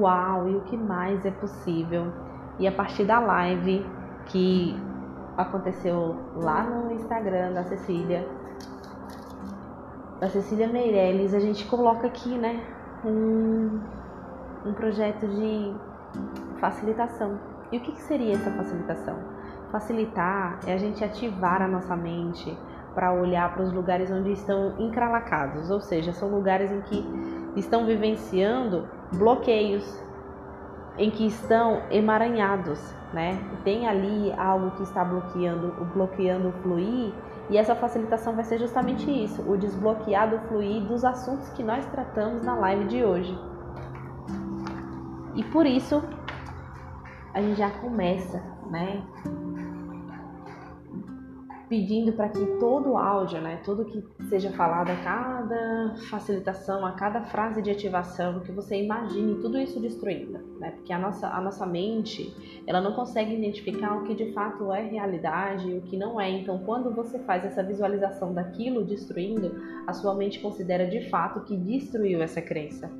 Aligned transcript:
uau, 0.00 0.48
e 0.48 0.56
o 0.56 0.60
que 0.62 0.76
mais 0.76 1.24
é 1.24 1.30
possível? 1.30 2.12
E 2.58 2.66
a 2.66 2.72
partir 2.72 3.04
da 3.04 3.18
live 3.20 3.84
que 4.26 4.76
aconteceu 5.36 6.16
lá 6.36 6.62
no 6.64 6.92
Instagram 6.92 7.52
da 7.52 7.64
Cecília, 7.64 8.28
da 10.20 10.28
Cecília 10.28 10.68
Meirelles, 10.68 11.32
a 11.32 11.38
gente 11.38 11.64
coloca 11.66 12.06
aqui, 12.06 12.36
né, 12.36 12.60
um, 13.04 13.80
um 14.66 14.72
projeto 14.72 15.26
de 15.26 15.72
facilitação. 16.60 17.38
E 17.70 17.78
o 17.78 17.80
que, 17.80 17.92
que 17.92 18.02
seria 18.02 18.34
essa 18.34 18.50
facilitação? 18.50 19.16
Facilitar 19.70 20.58
é 20.66 20.72
a 20.72 20.78
gente 20.78 21.04
ativar 21.04 21.62
a 21.62 21.68
nossa 21.68 21.94
mente 21.94 22.56
para 22.94 23.12
olhar 23.12 23.52
para 23.54 23.62
os 23.62 23.72
lugares 23.72 24.10
onde 24.10 24.32
estão 24.32 24.74
encralacados, 24.78 25.70
ou 25.70 25.80
seja, 25.80 26.12
são 26.12 26.28
lugares 26.30 26.72
em 26.72 26.80
que 26.80 27.06
estão 27.54 27.86
vivenciando 27.86 28.88
bloqueios, 29.12 30.02
em 30.96 31.10
que 31.10 31.26
estão 31.26 31.82
emaranhados, 31.90 32.80
né? 33.12 33.38
Tem 33.64 33.86
ali 33.86 34.32
algo 34.32 34.72
que 34.72 34.82
está 34.82 35.04
bloqueando, 35.04 35.72
bloqueando 35.94 36.48
o 36.48 36.52
fluir, 36.52 37.12
e 37.50 37.56
essa 37.56 37.74
facilitação 37.74 38.34
vai 38.34 38.44
ser 38.44 38.58
justamente 38.58 39.10
isso, 39.10 39.42
o 39.42 39.56
desbloquear 39.56 40.28
do 40.28 40.38
fluir 40.48 40.82
dos 40.82 41.04
assuntos 41.04 41.48
que 41.50 41.62
nós 41.62 41.86
tratamos 41.86 42.42
na 42.42 42.54
live 42.54 42.84
de 42.86 43.04
hoje. 43.04 43.38
E 45.34 45.44
por 45.44 45.64
isso 45.64 46.02
a 47.32 47.40
gente 47.40 47.56
já 47.56 47.70
começa, 47.70 48.42
né? 48.70 49.02
Pedindo 51.68 52.12
para 52.12 52.28
que 52.28 52.44
todo 52.58 52.90
o 52.90 52.98
áudio, 52.98 53.40
né, 53.40 53.60
tudo 53.64 53.84
que 53.84 54.02
seja 54.28 54.50
falado 54.52 54.90
a 54.90 54.96
cada 54.96 55.94
facilitação, 56.10 56.84
a 56.84 56.92
cada 56.92 57.22
frase 57.22 57.62
de 57.62 57.70
ativação, 57.70 58.40
que 58.40 58.52
você 58.52 58.82
imagine 58.82 59.36
tudo 59.36 59.58
isso 59.58 59.80
destruindo, 59.80 60.38
né? 60.58 60.72
Porque 60.72 60.92
a 60.92 60.98
nossa, 60.98 61.28
a 61.28 61.40
nossa 61.40 61.66
mente, 61.66 62.34
ela 62.66 62.80
não 62.80 62.92
consegue 62.92 63.34
identificar 63.34 63.96
o 63.96 64.04
que 64.04 64.14
de 64.14 64.32
fato 64.32 64.72
é 64.72 64.82
realidade 64.82 65.68
e 65.68 65.78
o 65.78 65.82
que 65.82 65.96
não 65.96 66.20
é. 66.20 66.30
Então, 66.30 66.58
quando 66.64 66.90
você 66.94 67.18
faz 67.20 67.44
essa 67.44 67.62
visualização 67.62 68.32
daquilo 68.32 68.84
destruindo, 68.84 69.54
a 69.86 69.92
sua 69.92 70.14
mente 70.14 70.40
considera 70.40 70.86
de 70.86 71.08
fato 71.08 71.40
que 71.40 71.56
destruiu 71.56 72.22
essa 72.22 72.40
crença. 72.40 72.90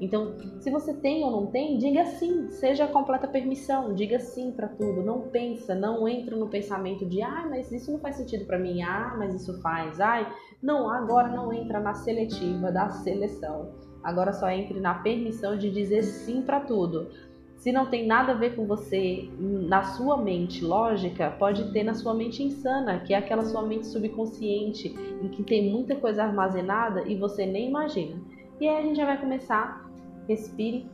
Então, 0.00 0.34
se 0.60 0.70
você 0.70 0.92
tem 0.92 1.24
ou 1.24 1.30
não 1.30 1.46
tem, 1.46 1.78
diga 1.78 2.04
sim, 2.04 2.50
seja 2.50 2.84
a 2.84 2.88
completa 2.88 3.28
permissão, 3.28 3.94
diga 3.94 4.18
sim 4.18 4.50
para 4.50 4.68
tudo. 4.68 5.02
Não 5.02 5.28
pensa, 5.28 5.74
não 5.74 6.08
entra 6.08 6.36
no 6.36 6.48
pensamento 6.48 7.06
de, 7.06 7.22
ah, 7.22 7.46
mas 7.48 7.70
isso 7.70 7.92
não 7.92 8.00
faz 8.00 8.16
sentido 8.16 8.44
para 8.44 8.58
mim, 8.58 8.82
ah, 8.82 9.14
mas 9.16 9.34
isso 9.34 9.60
faz, 9.60 10.00
ai, 10.00 10.26
não, 10.62 10.90
agora 10.90 11.28
não 11.28 11.52
entra 11.52 11.78
na 11.78 11.94
seletiva 11.94 12.72
da 12.72 12.90
seleção. 12.90 13.72
Agora 14.02 14.32
só 14.32 14.50
entre 14.50 14.80
na 14.80 14.94
permissão 14.94 15.56
de 15.56 15.70
dizer 15.70 16.02
sim 16.02 16.42
para 16.42 16.60
tudo. 16.60 17.08
Se 17.56 17.72
não 17.72 17.86
tem 17.86 18.06
nada 18.06 18.32
a 18.32 18.34
ver 18.34 18.54
com 18.54 18.66
você 18.66 19.30
na 19.38 19.82
sua 19.84 20.18
mente 20.18 20.62
lógica, 20.62 21.30
pode 21.38 21.72
ter 21.72 21.82
na 21.82 21.94
sua 21.94 22.12
mente 22.12 22.42
insana, 22.42 22.98
que 22.98 23.14
é 23.14 23.16
aquela 23.16 23.42
sua 23.44 23.62
mente 23.62 23.86
subconsciente, 23.86 24.88
em 25.22 25.28
que 25.28 25.42
tem 25.42 25.72
muita 25.72 25.96
coisa 25.96 26.24
armazenada 26.24 27.08
e 27.08 27.16
você 27.16 27.46
nem 27.46 27.68
imagina. 27.68 28.20
E 28.60 28.68
aí 28.68 28.76
a 28.76 28.82
gente 28.82 28.96
já 28.96 29.06
vai 29.06 29.18
começar 29.18 29.83
Respire 30.28 30.88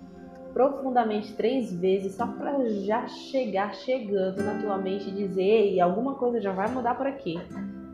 profundamente 0.53 1.33
três 1.35 1.73
vezes 1.73 2.15
só 2.15 2.27
para 2.27 2.69
já 2.69 3.07
chegar 3.07 3.75
chegando 3.75 4.43
na 4.43 4.61
tua 4.61 4.79
mente 4.79 5.09
e 5.09 5.13
dizer, 5.13 5.43
ei, 5.43 5.81
alguma 5.81 6.15
coisa 6.15 6.41
já 6.41 6.53
vai 6.53 6.69
mudar 6.71 6.97
por 6.97 7.07
aqui. 7.07 7.39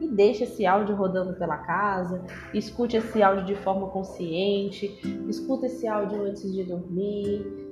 E 0.00 0.08
deixe 0.08 0.44
esse 0.44 0.66
áudio 0.66 0.94
rodando 0.94 1.34
pela 1.34 1.58
casa, 1.58 2.22
escute 2.52 2.96
esse 2.96 3.22
áudio 3.22 3.44
de 3.44 3.54
forma 3.56 3.88
consciente, 3.88 4.98
escute 5.28 5.66
esse 5.66 5.86
áudio 5.86 6.22
antes 6.22 6.52
de 6.52 6.64
dormir, 6.64 7.65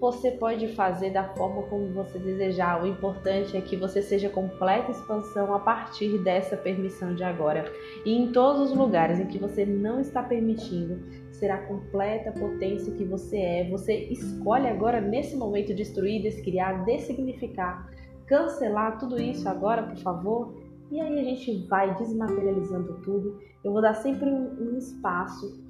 você 0.00 0.30
pode 0.30 0.68
fazer 0.68 1.10
da 1.10 1.24
forma 1.34 1.62
como 1.64 1.92
você 1.92 2.18
desejar. 2.18 2.82
O 2.82 2.86
importante 2.86 3.56
é 3.56 3.60
que 3.60 3.76
você 3.76 4.00
seja 4.00 4.28
completa 4.28 4.92
expansão 4.92 5.52
a 5.52 5.58
partir 5.58 6.18
dessa 6.18 6.56
permissão 6.56 7.14
de 7.14 7.24
agora. 7.24 7.64
E 8.04 8.16
em 8.16 8.30
todos 8.30 8.70
os 8.70 8.76
lugares 8.76 9.18
em 9.18 9.26
que 9.26 9.38
você 9.38 9.66
não 9.66 10.00
está 10.00 10.22
permitindo 10.22 11.02
ser 11.32 11.50
a 11.50 11.66
completa 11.66 12.32
potência 12.32 12.92
que 12.94 13.04
você 13.04 13.38
é, 13.38 13.70
você 13.70 13.94
escolhe 14.10 14.66
agora 14.66 15.00
nesse 15.00 15.36
momento 15.36 15.74
destruir, 15.74 16.22
descriar, 16.22 16.84
dessignificar, 16.84 17.88
cancelar 18.26 18.98
tudo 18.98 19.20
isso 19.20 19.48
agora, 19.48 19.82
por 19.82 19.98
favor. 19.98 20.54
E 20.90 21.00
aí 21.00 21.18
a 21.18 21.24
gente 21.24 21.66
vai 21.66 21.94
desmaterializando 21.96 23.00
tudo. 23.02 23.38
Eu 23.62 23.72
vou 23.72 23.82
dar 23.82 23.94
sempre 23.94 24.28
um, 24.30 24.72
um 24.74 24.78
espaço 24.78 25.67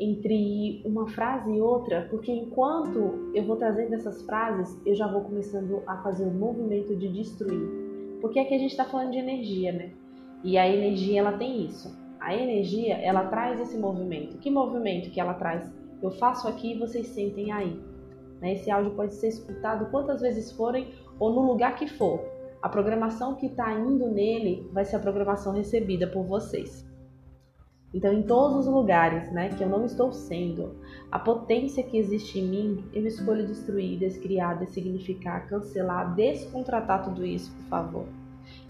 entre 0.00 0.80
uma 0.84 1.06
frase 1.08 1.52
e 1.52 1.60
outra, 1.60 2.06
porque 2.08 2.32
enquanto 2.32 3.30
eu 3.34 3.44
vou 3.44 3.56
trazendo 3.56 3.94
essas 3.94 4.22
frases, 4.22 4.80
eu 4.86 4.94
já 4.94 5.06
vou 5.06 5.20
começando 5.20 5.82
a 5.86 5.98
fazer 5.98 6.24
o 6.24 6.28
um 6.28 6.38
movimento 6.38 6.96
de 6.96 7.06
destruir. 7.08 7.68
Porque 8.22 8.40
aqui 8.40 8.54
a 8.54 8.58
gente 8.58 8.70
está 8.70 8.84
falando 8.84 9.12
de 9.12 9.18
energia, 9.18 9.72
né? 9.72 9.90
E 10.42 10.56
a 10.56 10.66
energia 10.66 11.20
ela 11.20 11.32
tem 11.32 11.66
isso. 11.66 11.94
A 12.18 12.34
energia 12.34 12.96
ela 12.96 13.26
traz 13.26 13.60
esse 13.60 13.76
movimento. 13.76 14.38
Que 14.38 14.50
movimento 14.50 15.10
que 15.10 15.20
ela 15.20 15.34
traz? 15.34 15.70
Eu 16.02 16.10
faço 16.10 16.48
aqui 16.48 16.72
e 16.72 16.78
vocês 16.78 17.06
sentem 17.08 17.52
aí. 17.52 17.78
Né? 18.40 18.54
Esse 18.54 18.70
áudio 18.70 18.92
pode 18.92 19.14
ser 19.14 19.28
escutado 19.28 19.90
quantas 19.90 20.22
vezes 20.22 20.50
forem 20.52 20.88
ou 21.18 21.32
no 21.32 21.42
lugar 21.42 21.76
que 21.76 21.86
for. 21.86 22.24
A 22.62 22.68
programação 22.68 23.34
que 23.34 23.46
está 23.46 23.72
indo 23.72 24.08
nele 24.08 24.66
vai 24.72 24.84
ser 24.84 24.96
a 24.96 25.00
programação 25.00 25.52
recebida 25.52 26.06
por 26.06 26.24
vocês. 26.24 26.89
Então, 27.92 28.12
em 28.12 28.22
todos 28.22 28.66
os 28.66 28.72
lugares 28.72 29.32
né, 29.32 29.48
que 29.48 29.64
eu 29.64 29.68
não 29.68 29.84
estou 29.84 30.12
sendo, 30.12 30.76
a 31.10 31.18
potência 31.18 31.82
que 31.82 31.98
existe 31.98 32.38
em 32.38 32.46
mim, 32.46 32.84
eu 32.92 33.04
escolho 33.04 33.46
destruir, 33.46 33.98
descriar, 33.98 34.58
dessignificar, 34.58 35.48
cancelar, 35.48 36.14
descontratar 36.14 37.02
tudo 37.04 37.26
isso, 37.26 37.52
por 37.52 37.64
favor. 37.64 38.06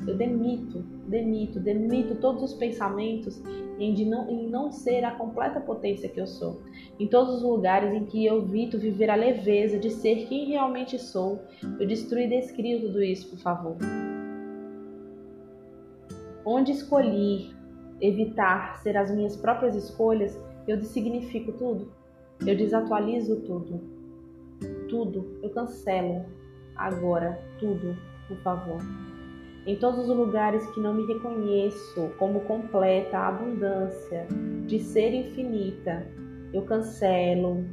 Eu 0.07 0.17
demito, 0.17 0.79
demito, 1.07 1.61
demito 1.61 2.15
todos 2.17 2.43
os 2.43 2.55
pensamentos 2.55 3.43
em, 3.79 3.93
de 3.93 4.07
não, 4.07 4.29
em 4.31 4.49
não 4.49 4.71
ser 4.71 5.05
a 5.05 5.11
completa 5.11 5.61
potência 5.61 6.09
que 6.09 6.21
eu 6.21 6.27
sou. 6.27 6.63
Em 6.99 7.07
todos 7.07 7.37
os 7.37 7.43
lugares 7.43 7.93
em 7.93 8.05
que 8.07 8.25
eu 8.25 8.39
evito 8.43 8.79
viver 8.79 9.11
a 9.11 9.15
leveza 9.15 9.79
de 9.79 9.91
ser 9.91 10.27
quem 10.27 10.47
realmente 10.47 10.99
sou, 10.99 11.41
eu 11.79 11.87
destruo 11.87 12.21
e 12.21 12.29
descrio 12.29 12.81
tudo 12.81 13.03
isso, 13.03 13.29
por 13.29 13.39
favor. 13.39 13.77
Onde 16.45 16.73
escolhi 16.73 17.55
evitar 18.01 18.77
ser 18.83 18.97
as 18.97 19.11
minhas 19.11 19.37
próprias 19.37 19.77
escolhas, 19.77 20.41
eu 20.67 20.77
designifico 20.77 21.53
tudo. 21.53 21.89
Eu 22.47 22.57
desatualizo 22.57 23.37
tudo. 23.41 23.81
Tudo. 24.89 25.39
Eu 25.43 25.51
cancelo 25.51 26.25
agora 26.77 27.41
tudo, 27.59 27.97
por 28.27 28.37
favor. 28.39 28.79
Em 29.67 29.77
todos 29.77 30.09
os 30.09 30.17
lugares 30.17 30.67
que 30.71 30.81
não 30.81 30.95
me 30.95 31.07
reconheço 31.07 32.11
como 32.19 32.41
completa 32.41 33.19
abundância 33.19 34.27
de 34.67 34.81
ser 34.81 35.13
infinita, 35.13 36.07
eu 36.53 36.63
cancelo, 36.63 37.65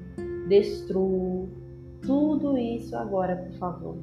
destruo 0.48 1.50
tudo 2.06 2.58
isso 2.58 2.96
agora, 2.96 3.38
por 3.38 3.58
favor. 3.58 3.98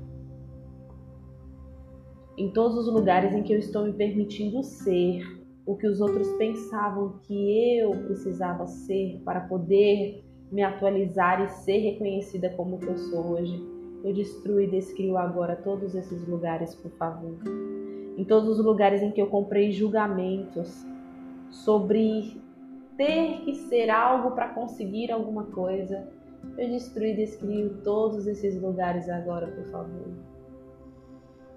Em 2.37 2.51
todos 2.51 2.77
os 2.77 2.93
lugares 2.93 3.33
em 3.33 3.43
que 3.43 3.53
eu 3.53 3.59
estou 3.59 3.84
me 3.84 3.93
permitindo 3.93 4.63
ser, 4.63 5.23
o 5.67 5.77
que 5.77 5.87
os 5.87 6.01
outros 6.01 6.31
pensavam 6.33 7.19
que 7.23 7.79
eu 7.79 7.91
precisava 7.91 8.67
ser 8.67 9.21
para 9.25 9.41
poder 9.41 10.23
me 10.53 10.63
atualizar 10.63 11.43
e 11.43 11.49
ser 11.49 11.79
reconhecida 11.79 12.51
como 12.51 12.79
que 12.79 12.87
eu 12.87 12.97
sou 12.97 13.33
hoje. 13.33 13.75
Eu 14.05 14.13
destruo 14.13 14.61
e 14.61 14.67
descrio 14.67 15.17
agora 15.17 15.57
todos 15.57 15.95
esses 15.95 16.29
lugares, 16.29 16.75
por 16.75 16.91
favor. 16.93 17.39
Em 18.17 18.25
todos 18.25 18.59
os 18.59 18.65
lugares 18.65 19.03
em 19.03 19.11
que 19.11 19.21
eu 19.21 19.27
comprei 19.29 19.73
julgamentos 19.73 20.87
sobre 21.51 22.41
ter 22.97 23.41
que 23.41 23.55
ser 23.55 23.89
algo 23.89 24.33
para 24.33 24.51
conseguir 24.51 25.10
alguma 25.10 25.45
coisa, 25.45 26.07
eu 26.59 26.69
destruo 26.69 27.07
e 27.07 27.17
descrio 27.17 27.78
todos 27.83 28.27
esses 28.27 28.60
lugares 28.60 29.09
agora, 29.09 29.47
por 29.47 29.65
favor. 29.71 30.09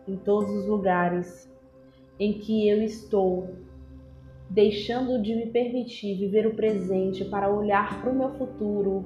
Em 0.07 0.15
todos 0.15 0.50
os 0.50 0.65
lugares 0.65 1.51
em 2.18 2.39
que 2.39 2.68
eu 2.68 2.81
estou 2.81 3.50
deixando 4.49 5.21
de 5.21 5.35
me 5.35 5.47
permitir 5.47 6.17
viver 6.17 6.47
o 6.47 6.55
presente 6.55 7.25
para 7.25 7.49
olhar 7.49 8.01
para 8.01 8.09
o 8.09 8.15
meu 8.15 8.29
futuro 8.31 9.05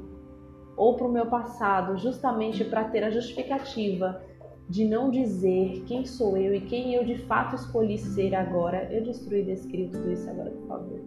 ou 0.78 0.96
para 0.96 1.08
o 1.08 1.12
meu 1.12 1.26
passado, 1.26 1.98
justamente 1.98 2.64
para 2.64 2.86
ter 2.86 3.04
a 3.04 3.10
justificativa 3.10 4.22
de 4.70 4.86
não 4.86 5.10
dizer 5.10 5.84
quem 5.86 6.06
sou 6.06 6.38
eu 6.38 6.56
e 6.56 6.62
quem 6.62 6.94
eu 6.94 7.04
de 7.04 7.18
fato 7.26 7.56
escolhi 7.56 7.98
ser 7.98 8.34
agora, 8.34 8.88
eu 8.92 9.04
destruí 9.04 9.44
descrevo 9.44 9.92
tudo 9.92 10.12
isso 10.12 10.30
agora, 10.30 10.52
por 10.52 10.68
favor. 10.68 11.00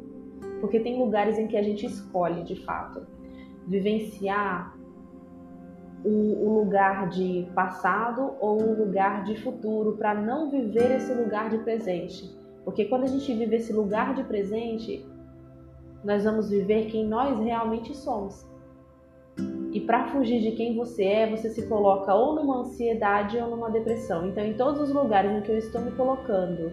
Porque 0.61 0.81
tem 0.81 0.99
lugares 0.99 1.39
em 1.39 1.47
que 1.47 1.57
a 1.57 1.63
gente 1.63 1.87
escolhe 1.87 2.43
de 2.43 2.57
fato 2.57 3.07
vivenciar 3.67 4.77
o 6.05 6.61
lugar 6.61 7.09
de 7.09 7.49
passado 7.55 8.35
ou 8.39 8.61
o 8.61 8.79
lugar 8.79 9.25
de 9.25 9.37
futuro 9.41 9.97
para 9.97 10.15
não 10.15 10.51
viver 10.51 10.97
esse 10.97 11.15
lugar 11.15 11.49
de 11.49 11.57
presente 11.59 12.44
porque 12.65 12.87
quando 12.87 13.05
a 13.05 13.09
gente 13.09 13.33
vive 13.35 13.57
esse 13.57 13.73
lugar 13.73 14.15
de 14.15 14.25
presente, 14.25 15.05
nós 16.03 16.25
vamos 16.25 16.51
viver 16.51 16.87
quem 16.87 17.07
nós 17.07 17.39
realmente 17.41 17.95
somos. 17.95 18.47
E 19.73 19.81
para 19.81 20.07
fugir 20.09 20.41
de 20.41 20.53
quem 20.53 20.77
você 20.77 21.05
é, 21.05 21.31
você 21.31 21.51
se 21.51 21.67
coloca 21.67 22.15
ou 22.15 22.37
numa 22.37 22.61
ansiedade 22.61 23.37
ou 23.39 23.51
numa 23.51 23.71
depressão. 23.71 24.29
Então, 24.29 24.45
em 24.45 24.55
todos 24.55 24.81
os 24.81 24.95
lugares 24.95 25.33
em 25.33 25.41
que 25.41 25.51
eu 25.51 25.59
estou 25.59 25.81
me 25.81 25.91
colocando, 25.93 26.73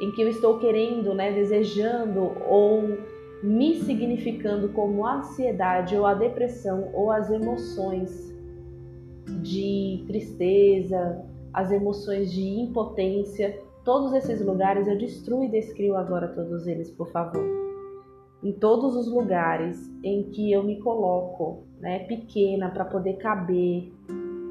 em 0.00 0.12
que 0.12 0.22
eu 0.22 0.28
estou 0.28 0.58
querendo, 0.58 1.14
né, 1.14 1.32
desejando 1.32 2.32
ou 2.46 2.98
me 3.42 3.76
significando 3.76 4.68
como 4.70 5.06
a 5.06 5.18
ansiedade 5.18 5.96
ou 5.96 6.04
a 6.04 6.14
depressão 6.14 6.90
ou 6.92 7.10
as 7.10 7.30
emoções 7.30 8.34
de 9.40 10.04
tristeza, 10.06 11.24
as 11.52 11.70
emoções 11.70 12.30
de 12.32 12.42
impotência, 12.42 13.58
todos 13.88 14.12
esses 14.12 14.44
lugares 14.44 14.86
eu 14.86 14.98
destruo 14.98 15.42
e 15.42 15.48
descrio 15.48 15.96
agora 15.96 16.28
todos 16.28 16.66
eles, 16.66 16.90
por 16.90 17.10
favor. 17.10 17.42
Em 18.44 18.52
todos 18.52 18.94
os 18.94 19.10
lugares 19.10 19.90
em 20.04 20.24
que 20.24 20.52
eu 20.52 20.62
me 20.62 20.78
coloco, 20.78 21.64
né, 21.80 22.00
pequena 22.00 22.68
para 22.68 22.84
poder 22.84 23.14
caber 23.14 23.90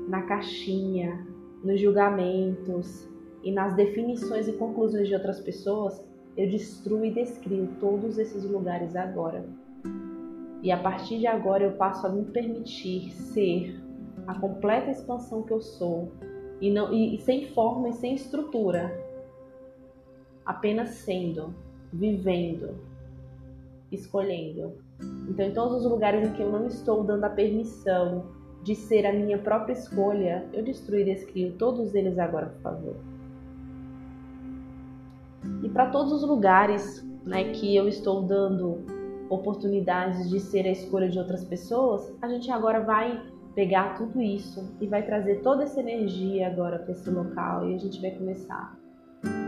na 0.10 0.24
caixinha, 0.24 1.24
nos 1.64 1.80
julgamentos 1.80 3.08
e 3.44 3.52
nas 3.52 3.76
definições 3.76 4.48
e 4.48 4.54
conclusões 4.54 5.08
de 5.08 5.14
outras 5.14 5.40
pessoas, 5.40 6.04
eu 6.36 6.50
destruo 6.50 7.06
e 7.06 7.12
descrio 7.12 7.70
todos 7.80 8.18
esses 8.18 8.44
lugares 8.44 8.96
agora. 8.96 9.46
E 10.64 10.72
a 10.72 10.82
partir 10.82 11.20
de 11.20 11.28
agora 11.28 11.64
eu 11.64 11.74
passo 11.74 12.08
a 12.08 12.10
me 12.10 12.26
permitir 12.26 13.12
ser 13.12 13.80
a 14.26 14.34
completa 14.34 14.90
expansão 14.90 15.44
que 15.44 15.54
eu 15.54 15.62
sou 15.62 16.12
e, 16.60 16.72
não, 16.72 16.92
e, 16.92 17.14
e 17.14 17.20
sem 17.20 17.46
forma 17.50 17.90
e 17.90 17.94
sem 17.94 18.16
estrutura, 18.16 19.06
apenas 20.48 20.90
sendo, 20.92 21.54
vivendo, 21.92 22.76
escolhendo. 23.92 24.74
Então, 25.30 25.46
em 25.46 25.54
todos 25.54 25.84
os 25.84 25.92
lugares 25.92 26.28
em 26.28 26.32
que 26.34 26.42
eu 26.42 26.52
não 26.52 26.66
estou 26.66 27.04
dando 27.04 27.26
a 27.26 27.30
permissão 27.30 28.26
de 28.64 28.74
ser 28.74 29.06
a 29.06 29.14
minha 29.14 29.38
própria 29.38 29.74
escolha, 29.74 30.48
eu 30.54 30.64
destruo 30.64 30.98
e 30.98 31.04
descrio 31.04 31.54
todos 31.60 31.94
eles 31.94 32.18
agora, 32.18 32.48
por 32.48 32.62
favor. 32.62 32.96
E 35.64 35.70
para 35.70 35.90
todos 35.90 36.12
os 36.14 36.24
lugares 36.24 37.06
né, 37.26 37.52
que 37.52 37.76
eu 37.76 37.88
estou 37.88 38.24
dando 38.24 38.86
oportunidades 39.30 40.30
de 40.30 40.40
ser 40.40 40.66
a 40.66 40.72
escolha 40.72 41.10
de 41.10 41.20
outras 41.20 41.44
pessoas, 41.44 42.12
a 42.22 42.28
gente 42.30 42.50
agora 42.50 42.80
vai 42.80 43.22
pegar 43.54 43.98
tudo 43.98 44.22
isso 44.22 44.70
e 44.80 44.88
vai 44.88 45.06
trazer 45.06 45.42
toda 45.42 45.64
essa 45.64 45.80
energia 45.80 46.48
agora 46.48 46.80
para 46.80 46.94
esse 46.94 47.10
local 47.10 47.70
e 47.70 47.76
a 47.76 47.78
gente 47.78 48.00
vai 48.00 48.12
começar. 48.12 48.87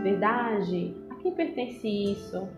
Verdade? 0.02 0.94
A 1.10 1.14
quem 1.16 1.32
pertence 1.34 1.86
isso? 1.86 2.48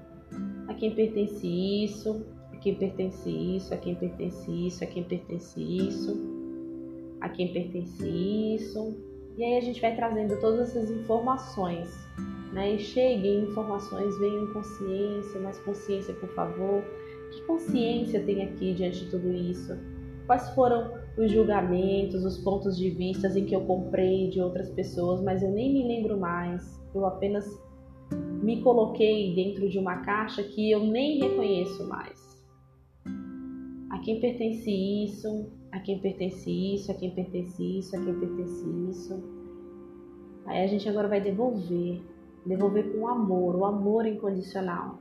A 0.69 0.75
quem 0.75 0.95
pertence 0.95 1.47
isso? 1.47 2.25
A 2.53 2.57
quem 2.57 2.75
pertence 2.77 3.31
isso? 3.31 3.75
A 3.75 3.77
quem 3.77 3.95
pertence 3.95 4.51
isso? 4.51 4.85
A 4.85 4.87
quem 4.87 5.05
pertence 5.05 5.61
isso? 5.61 6.33
A 7.21 7.29
quem 7.29 7.53
pertence 7.53 8.09
isso? 8.09 8.97
E 9.37 9.45
aí 9.45 9.57
a 9.57 9.61
gente 9.61 9.81
vai 9.81 9.97
trazendo 9.97 10.39
todas 10.41 10.69
essas 10.69 10.91
informações, 10.91 11.91
né? 12.53 12.75
E 12.75 12.79
cheguem 12.79 13.45
informações, 13.45 14.17
venham 14.19 14.53
consciência, 14.53 15.41
mais 15.41 15.59
consciência, 15.61 16.15
por 16.15 16.29
favor. 16.35 16.83
Que 17.33 17.43
consciência 17.43 18.23
tem 18.23 18.45
aqui 18.45 18.75
diante 18.75 19.05
de 19.05 19.11
tudo 19.11 19.33
isso? 19.33 19.77
Quais 20.27 20.51
foram 20.51 21.02
os 21.17 21.31
julgamentos, 21.31 22.25
os 22.25 22.39
pontos 22.39 22.77
de 22.77 22.91
vista 22.91 23.29
em 23.39 23.45
que 23.45 23.55
eu 23.55 23.63
comprei 23.63 24.31
de 24.31 24.41
outras 24.41 24.71
pessoas, 24.71 25.21
mas 25.21 25.43
eu 25.43 25.51
nem 25.51 25.73
me 25.73 25.87
lembro 25.87 26.19
mais. 26.19 26.81
Eu 26.95 27.05
apenas 27.05 27.47
me 28.43 28.63
coloquei 28.63 29.35
dentro 29.35 29.69
de 29.69 29.79
uma 29.79 29.99
caixa 29.99 30.43
que 30.43 30.71
eu 30.71 30.85
nem 30.85 31.19
reconheço 31.19 31.87
mais. 31.87 32.43
A 33.91 33.99
quem 33.99 34.21
pertence 34.21 34.71
isso? 34.71 35.51
A 35.71 35.81
quem 35.81 35.99
pertence 36.01 36.51
isso? 36.51 36.91
A 36.91 36.95
quem 36.95 37.15
pertence 37.15 37.79
isso? 37.79 37.95
A 37.95 38.01
quem 38.01 38.19
pertence 38.19 38.67
isso? 38.91 39.23
Aí 40.47 40.65
a 40.65 40.67
gente 40.67 40.89
agora 40.89 41.09
vai 41.09 41.21
devolver, 41.21 42.03
devolver 42.45 42.93
com 42.93 43.07
amor, 43.07 43.55
o 43.55 43.65
amor 43.65 44.07
incondicional. 44.07 44.99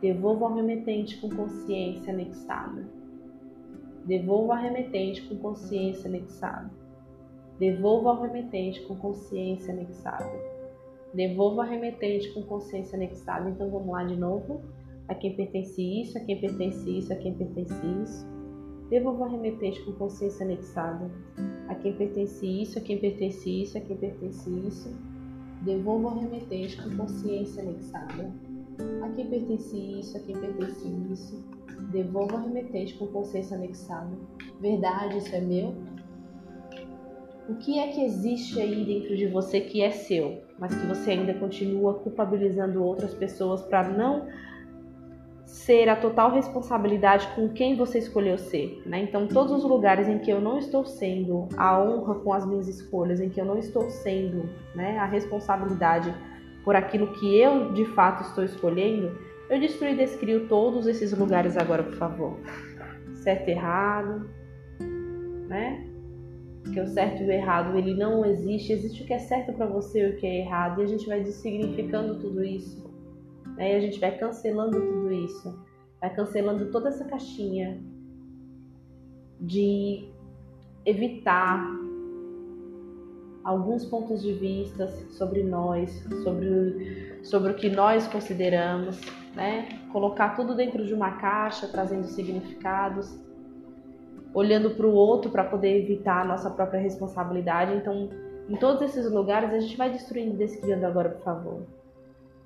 Devolva 0.00 0.46
ao 0.46 0.54
remetente 0.54 1.20
com 1.20 1.28
consciência 1.28 2.12
anexada 2.12 2.99
Devolva 4.10 4.56
ao 4.56 4.62
remetente 4.62 5.22
com 5.28 5.36
consciência 5.36 6.08
anexada. 6.08 6.68
Devolva 7.60 8.08
ao 8.08 8.22
remetente 8.22 8.80
com 8.80 8.96
consciência 8.96 9.72
anexada. 9.72 10.28
Devolva 11.14 11.62
ao 11.62 11.68
remetente 11.68 12.34
com 12.34 12.42
consciência 12.42 12.96
anexada. 12.96 13.48
Então 13.48 13.70
vamos 13.70 13.86
lá 13.86 14.02
de 14.02 14.16
novo. 14.16 14.62
A 15.06 15.14
quem 15.14 15.36
pertence 15.36 15.80
isso, 15.80 16.18
a 16.18 16.22
quem 16.22 16.40
pertence 16.40 16.90
isso, 16.90 17.12
a 17.12 17.16
quem 17.16 17.34
pertence 17.34 17.86
isso. 18.02 18.26
Devolva 18.90 19.26
ao 19.26 19.30
remetente 19.30 19.80
com 19.84 19.92
consciência 19.92 20.44
anexada. 20.44 21.08
A 21.68 21.76
quem 21.76 21.92
pertence 21.92 22.44
isso, 22.44 22.80
a 22.80 22.82
quem 22.82 22.98
pertence 22.98 23.62
isso, 23.62 23.78
a 23.78 23.80
quem 23.80 23.96
pertence 23.96 24.50
isso. 24.50 24.92
Devolva 25.62 26.08
ao 26.08 26.18
remetente 26.18 26.82
com 26.82 26.96
consciência 26.96 27.62
anexada. 27.62 28.28
A 29.04 29.08
quem 29.10 29.30
pertence 29.30 29.76
isso, 29.76 30.16
a 30.16 30.20
quem 30.20 30.36
pertence 30.36 30.88
isso 31.12 31.59
Devolva 31.90 32.36
a 32.36 32.40
remetente 32.40 32.94
com 32.94 33.06
consciência 33.06 33.56
anexada. 33.56 34.10
Verdade, 34.60 35.18
isso 35.18 35.34
é 35.34 35.40
meu? 35.40 35.74
O 37.48 37.54
que 37.56 37.78
é 37.80 37.88
que 37.88 38.04
existe 38.04 38.60
aí 38.60 38.84
dentro 38.84 39.16
de 39.16 39.26
você 39.26 39.60
que 39.60 39.82
é 39.82 39.90
seu, 39.90 40.42
mas 40.58 40.74
que 40.74 40.86
você 40.86 41.12
ainda 41.12 41.34
continua 41.34 41.94
culpabilizando 41.94 42.84
outras 42.84 43.12
pessoas 43.12 43.62
para 43.62 43.88
não 43.88 44.28
ser 45.44 45.88
a 45.88 45.96
total 45.96 46.30
responsabilidade 46.30 47.26
com 47.34 47.48
quem 47.48 47.74
você 47.74 47.98
escolheu 47.98 48.38
ser, 48.38 48.80
né? 48.86 49.02
Então, 49.02 49.26
todos 49.26 49.50
os 49.52 49.64
lugares 49.64 50.06
em 50.06 50.18
que 50.18 50.30
eu 50.30 50.40
não 50.40 50.58
estou 50.58 50.84
sendo 50.84 51.48
a 51.56 51.82
honra 51.82 52.14
com 52.20 52.32
as 52.32 52.46
minhas 52.46 52.68
escolhas, 52.68 53.20
em 53.20 53.28
que 53.28 53.40
eu 53.40 53.44
não 53.44 53.58
estou 53.58 53.90
sendo, 53.90 54.48
né, 54.76 54.96
a 54.98 55.06
responsabilidade 55.06 56.14
por 56.64 56.76
aquilo 56.76 57.12
que 57.14 57.36
eu 57.36 57.72
de 57.72 57.84
fato 57.86 58.22
estou 58.22 58.44
escolhendo, 58.44 59.18
eu 59.50 59.58
destruí 59.58 59.92
e 59.92 59.96
descrio 59.96 60.46
todos 60.46 60.86
esses 60.86 61.12
lugares 61.12 61.56
agora, 61.56 61.82
por 61.82 61.94
favor. 61.94 62.38
Certo 63.14 63.48
e 63.48 63.50
errado, 63.50 64.30
né? 65.48 65.86
Porque 66.62 66.80
o 66.80 66.86
certo 66.86 67.22
e 67.22 67.26
o 67.26 67.32
errado, 67.32 67.76
ele 67.76 67.94
não 67.94 68.24
existe. 68.24 68.72
Existe 68.72 69.02
o 69.02 69.06
que 69.06 69.12
é 69.12 69.18
certo 69.18 69.52
para 69.52 69.66
você 69.66 70.06
e 70.06 70.10
o 70.10 70.16
que 70.16 70.26
é 70.26 70.40
errado. 70.40 70.80
E 70.80 70.84
a 70.84 70.86
gente 70.86 71.06
vai 71.06 71.20
dessignificando 71.20 72.20
tudo 72.20 72.44
isso. 72.44 72.88
Né? 73.56 73.72
E 73.72 73.76
a 73.76 73.80
gente 73.80 73.98
vai 73.98 74.16
cancelando 74.16 74.80
tudo 74.80 75.12
isso. 75.12 75.58
Vai 76.00 76.14
cancelando 76.14 76.70
toda 76.70 76.88
essa 76.88 77.04
caixinha 77.04 77.82
de 79.40 80.08
evitar 80.86 81.66
alguns 83.42 83.84
pontos 83.84 84.22
de 84.22 84.32
vista 84.34 84.86
sobre 85.10 85.42
nós, 85.42 85.90
sobre, 86.22 87.18
sobre 87.24 87.52
o 87.52 87.54
que 87.54 87.68
nós 87.68 88.06
consideramos, 88.06 89.00
né? 89.34 89.68
Colocar 89.92 90.36
tudo 90.36 90.54
dentro 90.54 90.84
de 90.84 90.94
uma 90.94 91.12
caixa, 91.12 91.68
trazendo 91.68 92.06
significados, 92.06 93.18
olhando 94.32 94.70
para 94.70 94.86
o 94.86 94.92
outro 94.92 95.30
para 95.30 95.44
poder 95.44 95.82
evitar 95.82 96.22
a 96.22 96.24
nossa 96.24 96.50
própria 96.50 96.80
responsabilidade. 96.80 97.74
Então, 97.74 98.08
em 98.48 98.56
todos 98.56 98.82
esses 98.82 99.10
lugares, 99.10 99.52
a 99.52 99.60
gente 99.60 99.76
vai 99.76 99.90
destruindo 99.90 100.34
e 100.34 100.38
descriando 100.38 100.86
agora, 100.86 101.10
por 101.10 101.22
favor. 101.22 101.62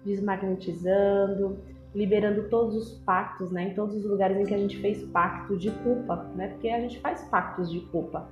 Desmagnetizando, 0.05 1.59
liberando 1.95 2.49
todos 2.49 2.75
os 2.75 2.91
pactos, 3.00 3.50
né? 3.50 3.69
Em 3.69 3.75
todos 3.75 3.95
os 3.97 4.05
lugares 4.05 4.37
em 4.37 4.45
que 4.45 4.55
a 4.55 4.59
gente 4.59 4.79
fez 4.79 5.03
pacto 5.05 5.57
de 5.57 5.71
culpa, 5.71 6.17
né? 6.35 6.49
Porque 6.49 6.69
a 6.69 6.81
gente 6.81 6.99
faz 7.00 7.23
pactos 7.29 7.71
de 7.71 7.81
culpa. 7.81 8.29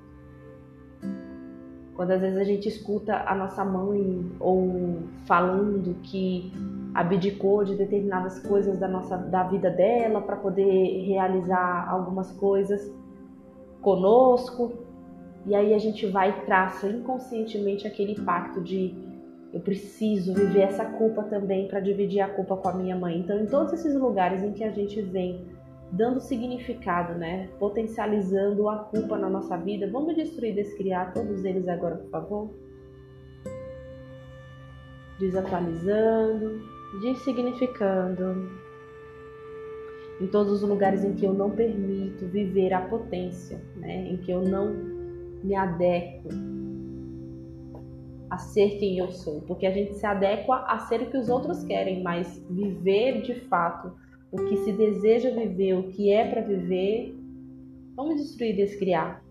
Quando 1.95 2.13
às 2.13 2.21
vezes 2.21 2.39
a 2.39 2.45
gente 2.45 2.69
escuta 2.69 3.23
a 3.27 3.35
nossa 3.35 3.65
mãe 3.65 4.31
ou 4.41 5.01
falando 5.27 5.95
que 6.03 6.53
abdicou 6.95 7.65
de 7.65 7.75
determinadas 7.75 8.39
coisas 8.39 8.79
da 8.79 8.89
nossa 8.89 9.17
da 9.17 9.43
vida 9.45 9.71
dela 9.71 10.21
para 10.21 10.37
poder 10.37 11.05
realizar 11.07 11.89
algumas 11.89 12.31
coisas 12.33 12.91
conosco. 13.81 14.73
E 15.45 15.55
aí 15.55 15.75
a 15.75 15.79
gente 15.79 16.07
vai 16.07 16.31
e 16.31 16.47
traça 16.47 16.89
inconscientemente 16.89 17.87
aquele 17.87 18.15
pacto 18.23 18.61
de 18.61 18.95
eu 19.53 19.61
preciso 19.61 20.33
viver 20.33 20.63
essa 20.63 20.85
culpa 20.85 21.23
também 21.25 21.69
para 21.69 21.79
dividir 21.79 22.21
a 22.21 22.29
culpa 22.29 22.57
com 22.57 22.69
a 22.69 22.73
minha 22.73 22.97
mãe. 22.97 23.19
Então, 23.19 23.39
em 23.39 23.47
todos 23.47 23.73
esses 23.75 23.95
lugares 23.95 24.43
em 24.43 24.53
que 24.53 24.65
a 24.65 24.71
gente 24.71 25.03
vem 25.03 25.45
dando 25.93 26.21
significado, 26.21 27.15
né, 27.15 27.49
potencializando 27.59 28.69
a 28.69 28.79
culpa 28.79 29.19
na 29.19 29.29
nossa 29.29 29.59
vida, 29.59 29.91
vamos 29.91 30.17
destruir, 30.17 30.55
descriar 30.55 31.13
todos 31.13 31.45
eles 31.45 31.69
agora, 31.69 31.97
por 31.97 32.11
favor? 32.11 32.51
Desatualizando, 35.21 36.63
designificando. 37.03 38.51
Em 40.19 40.27
todos 40.29 40.63
os 40.63 40.69
lugares 40.69 41.05
em 41.05 41.15
que 41.15 41.27
eu 41.27 41.35
não 41.35 41.51
permito 41.51 42.27
viver 42.27 42.73
a 42.73 42.81
potência, 42.81 43.61
né? 43.77 44.09
em 44.09 44.17
que 44.17 44.31
eu 44.31 44.41
não 44.41 44.73
me 45.43 45.55
adequo 45.55 46.29
a 48.31 48.39
ser 48.39 48.79
quem 48.79 48.99
eu 48.99 49.11
sou, 49.11 49.43
porque 49.43 49.67
a 49.67 49.71
gente 49.71 49.95
se 49.95 50.07
adequa 50.07 50.65
a 50.67 50.79
ser 50.79 51.03
o 51.03 51.11
que 51.11 51.19
os 51.19 51.29
outros 51.29 51.65
querem, 51.65 52.03
mas 52.03 52.43
viver 52.49 53.21
de 53.21 53.35
fato 53.35 53.93
o 54.33 54.37
que 54.47 54.57
se 54.65 54.73
deseja 54.73 55.31
viver, 55.31 55.75
o 55.75 55.85
que 55.85 56.11
é 56.11 56.29
para 56.29 56.41
viver, 56.41 57.15
Vamos 57.95 58.17
destruir 58.17 58.55
e 58.55 58.57
descriar 58.57 59.23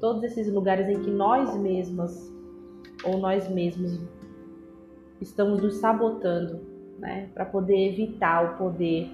todos 0.00 0.22
esses 0.22 0.50
lugares 0.52 0.88
em 0.88 1.02
que 1.02 1.10
nós 1.10 1.56
mesmas 1.56 2.32
ou 3.04 3.18
nós 3.18 3.48
mesmos 3.48 4.00
estamos 5.20 5.60
nos 5.60 5.74
sabotando, 5.76 6.60
né, 6.98 7.28
para 7.34 7.44
poder 7.44 7.88
evitar 7.88 8.54
o 8.54 8.58
poder. 8.58 9.10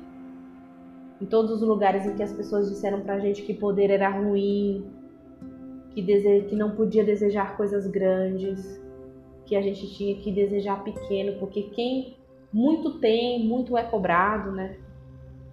Em 1.21 1.27
todos 1.27 1.51
os 1.53 1.63
lugares 1.63 2.05
em 2.05 2.15
que 2.17 2.23
as 2.23 2.33
pessoas 2.33 2.69
disseram 2.69 3.01
pra 3.01 3.19
gente 3.19 3.43
que 3.43 3.55
poder 3.55 3.91
era 3.91 4.11
ruim, 4.11 4.85
que, 5.95 6.03
dese... 6.03 6.43
que 6.43 6.57
não 6.57 6.73
podia 6.73 7.05
desejar 7.05 7.57
coisas 7.57 7.87
grandes, 7.87 8.81
que 9.47 9.57
a 9.57 9.63
gente 9.63 9.91
tinha 9.95 10.17
que 10.17 10.31
desejar 10.31 10.85
pequeno, 10.85 11.39
porque 11.39 11.63
quem 11.63 12.17
muito 12.53 12.99
tem, 12.99 13.47
muito 13.47 13.77
é 13.77 13.83
cobrado, 13.85 14.51
né? 14.53 14.77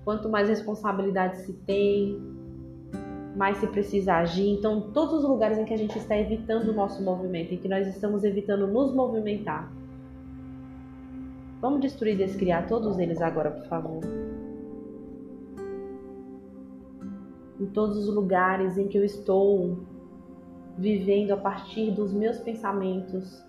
Quanto 0.08 0.30
mais 0.30 0.48
responsabilidade 0.48 1.40
se 1.42 1.52
tem, 1.52 2.18
mais 3.36 3.58
se 3.58 3.68
precisa 3.68 4.14
agir. 4.14 4.48
Então, 4.48 4.80
todos 4.94 5.16
os 5.16 5.24
lugares 5.26 5.58
em 5.58 5.66
que 5.66 5.74
a 5.74 5.78
gente 5.78 5.98
está 5.98 6.18
evitando 6.18 6.70
o 6.70 6.74
nosso 6.74 7.04
movimento, 7.04 7.54
em 7.54 7.58
que 7.58 7.68
nós 7.68 7.86
estamos 7.86 8.24
evitando 8.24 8.66
nos 8.68 8.94
movimentar. 8.94 9.70
Vamos 11.60 11.82
destruir 11.82 12.14
e 12.14 12.18
descriar 12.20 12.70
todos 12.70 12.98
eles 12.98 13.22
agora, 13.22 13.52
por 13.52 13.66
favor. 13.66 14.00
Em 17.60 17.66
todos 17.66 17.98
os 17.98 18.08
lugares 18.08 18.78
em 18.78 18.88
que 18.88 18.98
eu 18.98 19.04
estou 19.04 19.78
vivendo 20.78 21.32
a 21.32 21.38
partir 21.38 21.92
dos 21.92 22.14
meus 22.14 22.40
pensamentos, 22.40 23.44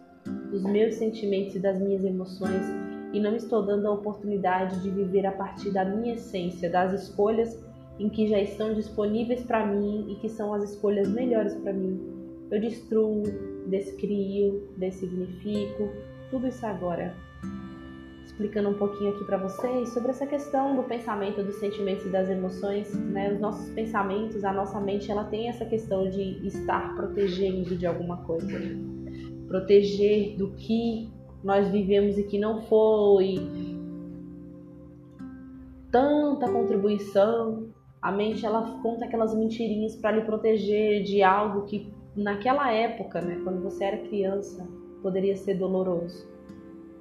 dos 0.50 0.65
meus 0.65 0.97
sentimentos 0.97 1.55
e 1.55 1.61
das 1.61 1.81
minhas 1.81 2.03
emoções, 2.03 2.88
e 3.12 3.21
não 3.21 3.35
estou 3.35 3.62
dando 3.65 3.87
a 3.87 3.93
oportunidade 3.93 4.81
de 4.83 4.91
viver 4.91 5.27
a 5.27 5.33
partir 5.33 5.71
da 5.71 5.85
minha 5.85 6.15
essência, 6.15 6.71
das 6.71 6.93
escolhas 6.93 7.59
em 7.99 8.09
que 8.09 8.29
já 8.29 8.38
estão 8.38 8.75
disponíveis 8.75 9.43
para 9.43 9.67
mim 9.67 10.07
e 10.09 10.15
que 10.17 10.29
são 10.29 10.55
as 10.55 10.71
escolhas 10.71 11.09
melhores 11.09 11.55
para 11.55 11.73
mim. 11.73 12.00
Eu 12.50 12.61
destruo, 12.61 13.23
descrio, 13.67 14.69
dessignifico, 14.77 15.91
tudo 16.31 16.47
isso 16.47 16.65
agora. 16.65 17.15
Explicando 18.25 18.69
um 18.69 18.75
pouquinho 18.75 19.11
aqui 19.15 19.25
para 19.25 19.37
vocês 19.37 19.88
sobre 19.88 20.11
essa 20.11 20.27
questão 20.27 20.77
do 20.77 20.85
pensamento, 20.85 21.43
dos 21.43 21.57
sentimentos 21.57 22.07
e 22.07 22.09
das 22.09 22.31
emoções, 22.31 22.95
né? 22.95 23.33
Os 23.33 23.41
nossos 23.41 23.69
pensamentos, 23.71 24.45
a 24.45 24.53
nossa 24.53 24.81
mente, 24.81 25.11
ela 25.11 25.25
tem 25.25 25.49
essa 25.49 25.65
questão 25.65 26.09
de 26.09 26.47
estar 26.47 26.95
protegendo 26.95 27.77
de 27.77 27.85
alguma 27.85 28.19
coisa, 28.19 28.61
proteger 29.49 30.37
do 30.37 30.53
que 30.53 31.11
nós 31.49 31.69
vivemos 31.69 32.19
e 32.19 32.25
que 32.25 32.38
não 32.38 32.61
foi 32.62 33.37
tanta 35.90 36.47
contribuição 36.52 37.71
a 38.00 38.12
mente 38.12 38.47
ela 38.47 38.78
conta 38.83 39.07
aquelas 39.07 39.35
mentirinhas 39.35 39.97
para 39.97 40.12
lhe 40.12 40.21
proteger 40.23 41.02
de 41.02 41.23
algo 41.23 41.62
que 41.62 41.93
naquela 42.14 42.71
época, 42.73 43.21
né, 43.21 43.40
quando 43.43 43.62
você 43.62 43.85
era 43.85 43.99
criança, 43.99 44.67
poderia 45.02 45.37
ser 45.37 45.55
doloroso. 45.55 46.28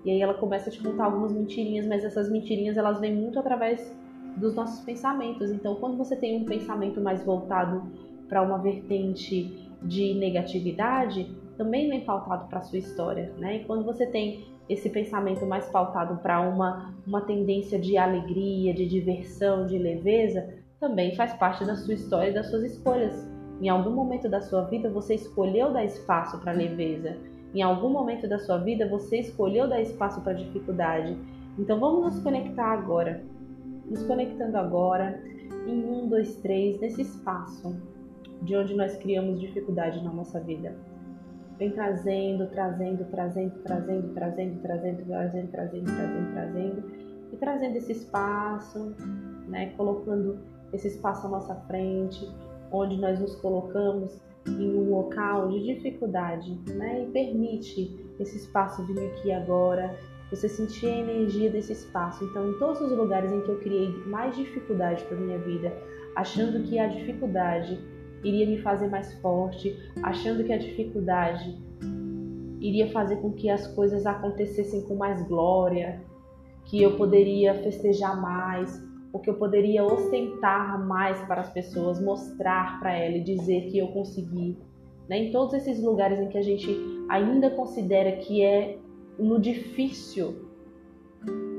E 0.04 0.12
aí 0.12 0.22
ela 0.22 0.34
começa 0.34 0.70
a 0.70 0.72
te 0.72 0.82
contar 0.82 1.06
algumas 1.06 1.34
mentirinhas, 1.34 1.86
mas 1.86 2.04
essas 2.04 2.30
mentirinhas 2.30 2.78
elas 2.78 3.00
vêm 3.00 3.14
muito 3.14 3.38
através 3.38 3.94
dos 4.38 4.56
nossos 4.56 4.84
pensamentos. 4.86 5.52
Então, 5.52 5.76
quando 5.76 5.98
você 5.98 6.16
tem 6.16 6.42
um 6.42 6.46
pensamento 6.46 7.02
mais 7.02 7.24
voltado 7.24 7.84
para 8.28 8.42
uma 8.42 8.58
vertente 8.58 9.70
de 9.84 10.14
negatividade, 10.14 11.30
também 11.58 11.90
vem 11.90 12.02
pautado 12.02 12.48
para 12.48 12.60
a 12.60 12.64
sua 12.64 12.78
história, 12.78 13.34
né? 13.38 13.58
E 13.58 13.66
quando 13.66 13.84
você 13.84 14.06
tem 14.06 14.46
esse 14.70 14.90
pensamento 14.90 15.46
mais 15.46 15.68
pautado 15.70 16.18
para 16.22 16.42
uma, 16.42 16.94
uma 17.06 17.22
tendência 17.22 17.80
de 17.80 17.98
alegria, 17.98 18.74
de 18.74 18.86
diversão, 18.86 19.66
de 19.66 19.78
leveza, 19.78 20.54
também 20.80 21.16
faz 21.16 21.34
parte 21.34 21.66
da 21.66 21.76
sua 21.76 21.94
história 21.94 22.30
e 22.30 22.34
das 22.34 22.50
suas 22.50 22.64
escolhas. 22.64 23.28
Em 23.62 23.70
algum 23.70 23.92
momento 23.92 24.30
da 24.30 24.42
sua 24.42 24.64
vida 24.64 24.90
você 24.90 25.16
escolheu 25.16 25.74
dar 25.74 25.84
espaço 25.84 26.40
para 26.40 26.52
leveza. 26.52 27.18
Em 27.56 27.62
algum 27.62 27.90
momento 27.90 28.28
da 28.28 28.38
sua 28.38 28.58
vida 28.58 28.88
você 28.88 29.20
escolheu 29.20 29.68
dar 29.68 29.82
espaço 29.82 30.22
para 30.22 30.34
dificuldade. 30.34 31.18
Então 31.58 31.80
vamos 31.80 32.14
nos 32.14 32.24
conectar 32.24 32.74
agora. 32.74 33.24
Nos 33.90 34.04
conectando 34.04 34.58
agora 34.58 35.20
em 35.66 35.84
um, 35.84 36.08
dois, 36.08 36.36
três, 36.36 36.80
nesse 36.80 37.02
espaço 37.02 37.76
de 38.42 38.56
onde 38.56 38.76
nós 38.76 38.96
criamos 38.98 39.40
dificuldade 39.40 40.04
na 40.04 40.12
nossa 40.12 40.40
vida. 40.40 40.76
Vem 41.58 41.72
trazendo, 41.72 42.48
trazendo, 42.48 43.06
trazendo, 43.06 43.52
trazendo, 43.64 44.14
trazendo, 44.14 44.62
trazendo, 44.62 45.02
trazendo, 45.02 45.52
trazendo, 45.52 45.86
trazendo, 45.86 46.34
trazendo 46.34 46.84
e 47.34 47.38
trazendo 47.38 47.76
esse 47.78 47.92
espaço, 47.94 48.94
né? 49.48 49.72
Colocando 49.76 50.38
esse 50.72 50.88
espaço 50.88 51.26
à 51.26 51.30
nossa 51.30 51.56
frente, 51.68 52.30
onde 52.72 52.98
nós 52.98 53.20
nos 53.20 53.36
colocamos 53.38 54.20
em 54.48 54.78
um 54.78 54.92
local 54.92 55.50
de 55.50 55.64
dificuldade, 55.64 56.60
né? 56.76 57.04
E 57.04 57.12
permite 57.12 58.06
esse 58.20 58.38
espaço 58.38 58.86
vir 58.86 59.08
aqui 59.08 59.32
agora, 59.32 59.98
você 60.30 60.48
sentir 60.48 60.88
a 60.88 60.98
energia 61.00 61.50
desse 61.50 61.74
espaço. 61.74 62.24
Então, 62.26 62.50
em 62.50 62.60
todos 62.60 62.82
os 62.82 62.92
lugares 62.92 63.32
em 63.32 63.42
que 63.42 63.50
eu 63.50 63.60
criei 63.60 63.90
mais 64.06 64.36
dificuldade 64.36 65.04
para 65.06 65.18
minha 65.18 65.40
vida, 65.40 65.74
achando 66.16 66.64
que 66.64 66.78
a 66.78 66.88
dificuldade 66.88 67.80
iria 68.24 68.46
me 68.46 68.58
fazer 68.60 68.88
mais 68.88 69.14
forte, 69.22 69.76
achando 70.02 70.44
que 70.44 70.54
a 70.54 70.58
dificuldade 70.58 71.58
iria 72.60 72.90
fazer 72.92 73.18
com 73.18 73.32
que 73.32 73.50
as 73.50 73.68
coisas 73.68 74.06
acontecessem 74.06 74.82
com 74.82 74.96
mais 74.96 75.22
glória, 75.28 76.02
que 76.66 76.82
eu 76.82 76.98
poderia 76.98 77.54
festejar 77.56 78.20
mais, 78.20 78.82
o 79.14 79.20
que 79.20 79.30
eu 79.30 79.36
poderia 79.36 79.84
ostentar 79.84 80.86
mais 80.86 81.20
para 81.22 81.42
as 81.42 81.50
pessoas, 81.50 82.02
mostrar 82.02 82.80
para 82.80 82.96
ela 82.96 83.18
e 83.18 83.24
dizer 83.24 83.68
que 83.68 83.78
eu 83.78 83.88
consegui. 83.90 84.58
Né? 85.08 85.26
Em 85.26 85.32
todos 85.32 85.54
esses 85.54 85.82
lugares 85.82 86.20
em 86.20 86.28
que 86.28 86.38
a 86.38 86.42
gente 86.42 86.70
ainda 87.10 87.50
considera 87.52 88.12
que 88.18 88.44
é 88.44 88.78
no 89.18 89.40
difícil 89.40 90.46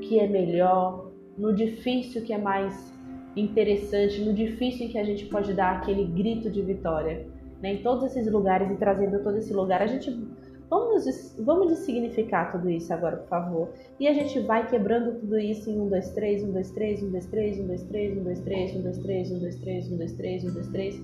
que 0.02 0.18
é 0.18 0.26
melhor, 0.26 1.10
no 1.36 1.54
difícil 1.54 2.22
que 2.22 2.32
é 2.32 2.38
mais 2.38 2.92
interessante, 3.36 4.20
no 4.20 4.32
difícil 4.32 4.86
em 4.86 4.88
que 4.88 4.98
a 4.98 5.04
gente 5.04 5.26
pode 5.26 5.52
dar 5.54 5.76
aquele 5.76 6.04
grito 6.04 6.50
de 6.50 6.62
vitória. 6.62 7.26
Né? 7.60 7.74
Em 7.74 7.82
todos 7.82 8.04
esses 8.04 8.30
lugares 8.30 8.70
e 8.70 8.76
trazendo 8.76 9.22
todo 9.22 9.36
esse 9.36 9.52
lugar, 9.52 9.82
a 9.82 9.86
gente 9.86 10.10
Vamos, 10.70 11.34
vamos 11.38 11.78
significar 11.78 12.52
tudo 12.52 12.68
isso 12.68 12.92
agora, 12.92 13.16
por 13.16 13.28
favor. 13.28 13.72
E 13.98 14.06
a 14.06 14.12
gente 14.12 14.38
vai 14.40 14.68
quebrando 14.68 15.18
tudo 15.18 15.38
isso 15.38 15.70
em 15.70 15.80
1, 15.80 15.88
2, 15.88 16.10
3, 16.10 16.42
1, 16.44 16.52
2, 16.52 16.70
3, 16.70 17.02
1, 17.02 17.10
2, 17.10 17.26
3, 17.26 17.58
1, 17.60 17.66
2, 17.66 17.84
3, 17.84 18.16
1, 18.18 18.22
2, 18.22 18.40
3, 18.40 18.76
1, 18.76 18.82
2, 18.82 18.98
3, 18.98 19.32
1, 19.32 19.38
2, 19.38 19.48
3, 19.48 19.92
1, 19.92 20.02
2, 20.02 20.16
3, 20.18 20.44
1, 20.44 20.52
2, 20.52 20.68
3, 20.68 21.00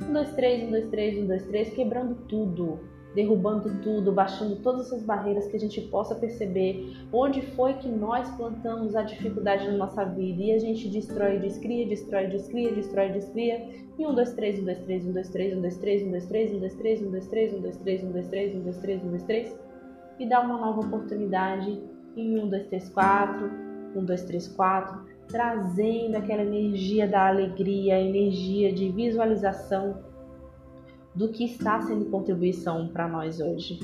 1, 0.00 0.12
2, 0.12 0.30
3, 0.32 0.62
1, 0.64 0.70
2, 0.70 0.90
3, 0.90 1.18
1, 1.18 1.26
2, 1.26 1.44
3, 1.44 1.70
quebrando 1.70 2.14
tudo 2.26 2.80
derrubando 3.18 3.82
tudo, 3.82 4.12
baixando 4.12 4.54
todas 4.62 4.86
essas 4.86 5.02
barreiras 5.02 5.48
que 5.48 5.56
a 5.56 5.58
gente 5.58 5.80
possa 5.80 6.14
perceber 6.14 6.96
onde 7.12 7.42
foi 7.42 7.74
que 7.74 7.88
nós 7.88 8.30
plantamos 8.36 8.94
a 8.94 9.02
dificuldade 9.02 9.66
na 9.66 9.76
nossa 9.76 10.04
vida 10.04 10.40
e 10.40 10.52
a 10.52 10.58
gente 10.60 10.88
destrói, 10.88 11.36
descria, 11.40 11.84
destrói, 11.88 12.28
descria, 12.28 12.72
destrói, 12.72 13.10
descria. 13.10 13.68
E 13.98 14.06
um, 14.06 14.14
dois, 14.14 14.32
três, 14.34 14.60
um, 14.60 14.64
dois, 14.64 14.78
três, 14.78 15.04
um, 15.04 15.12
dois, 15.12 15.28
três, 15.30 15.52
um, 15.52 15.60
dois, 15.60 15.76
três, 15.78 16.02
um, 16.04 16.10
dois, 16.12 16.26
três, 16.26 16.52
um, 16.52 16.60
dois, 16.60 16.76
três, 16.76 17.02
um, 17.02 17.10
dois, 17.10 17.26
três, 17.26 17.52
um, 17.52 17.60
dois, 17.60 17.76
três, 17.78 18.04
um, 18.04 18.12
dois, 18.12 18.28
três, 18.28 18.54
um, 18.54 18.60
dois, 18.62 18.78
três, 18.78 19.02
um, 19.02 19.08
dois, 19.08 19.22
três, 19.24 19.58
e 20.20 20.28
dá 20.28 20.40
uma 20.40 20.56
nova 20.56 20.80
oportunidade 20.82 21.82
em 22.16 22.38
um, 22.38 22.48
dois, 22.48 22.66
três, 22.66 22.88
quatro, 22.88 23.50
um, 23.96 24.04
dois, 24.04 24.22
três, 24.22 24.46
quatro, 24.46 25.04
trazendo 25.26 26.16
aquela 26.16 26.42
energia 26.42 27.08
da 27.08 27.26
alegria, 27.26 28.00
energia 28.00 28.72
de 28.72 28.92
visualização 28.92 30.06
do 31.18 31.28
que 31.28 31.44
está 31.44 31.82
sendo 31.82 32.04
contribuição 32.06 32.86
para 32.88 33.08
nós 33.08 33.40
hoje. 33.40 33.80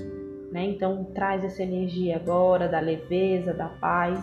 Né? 0.53 0.67
Então 0.67 1.05
traz 1.13 1.43
essa 1.43 1.65
energia 1.65 2.15
agora 2.15 2.69
da 2.69 2.79
leveza, 2.79 3.53
da 3.53 3.69
paz. 3.69 4.23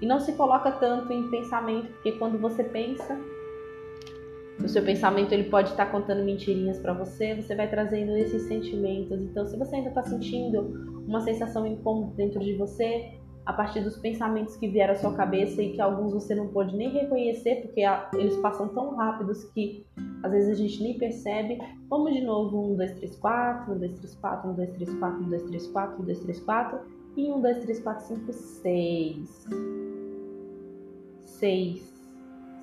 E 0.00 0.06
não 0.06 0.20
se 0.20 0.32
coloca 0.34 0.70
tanto 0.70 1.12
em 1.12 1.28
pensamento, 1.30 1.88
porque 1.94 2.12
quando 2.12 2.38
você 2.38 2.62
pensa, 2.62 3.18
o 4.62 4.68
seu 4.68 4.82
pensamento 4.84 5.32
ele 5.32 5.44
pode 5.44 5.70
estar 5.70 5.86
contando 5.86 6.22
mentirinhas 6.22 6.78
para 6.78 6.92
você, 6.92 7.34
você 7.34 7.54
vai 7.56 7.68
trazendo 7.68 8.16
esses 8.16 8.42
sentimentos. 8.42 9.20
Então, 9.20 9.46
se 9.46 9.56
você 9.56 9.76
ainda 9.76 9.88
está 9.88 10.02
sentindo 10.02 11.02
uma 11.08 11.20
sensação 11.22 11.66
incômoda 11.66 12.12
dentro 12.14 12.38
de 12.38 12.54
você, 12.54 13.12
a 13.44 13.52
partir 13.52 13.80
dos 13.80 13.96
pensamentos 13.96 14.54
que 14.56 14.68
vieram 14.68 14.92
à 14.92 14.96
sua 14.96 15.14
cabeça 15.14 15.62
e 15.62 15.72
que 15.72 15.80
alguns 15.80 16.12
você 16.12 16.34
não 16.34 16.48
pode 16.48 16.76
nem 16.76 16.90
reconhecer, 16.90 17.62
porque 17.62 17.82
eles 18.14 18.36
passam 18.36 18.68
tão 18.68 18.94
rápidos 18.94 19.44
que 19.46 19.84
às 20.22 20.32
vezes 20.32 20.50
a 20.50 20.54
gente 20.54 20.82
nem 20.82 20.98
percebe. 20.98 21.58
Vamos 21.88 22.12
de 22.12 22.20
novo: 22.20 22.72
1, 22.72 22.76
2, 22.76 22.92
3, 22.94 23.16
4, 23.16 23.74
1, 23.74 23.78
2, 23.78 23.92
3, 23.98 24.14
4, 24.14 24.50
1, 24.50 24.54
2, 24.54 24.70
3, 24.72 24.94
4, 24.98 25.24
1, 25.24 25.28
2, 25.28 25.42
3, 25.42 25.66
4, 25.68 26.02
1, 26.02 26.04
2, 26.04 26.20
3, 26.20 26.40
4 26.40 26.80
e 27.16 27.30
1, 27.30 27.40
2, 27.40 27.58
3, 27.58 27.80
4, 27.80 28.06
5, 28.06 28.32
6. 28.32 29.48
6, 31.24 31.82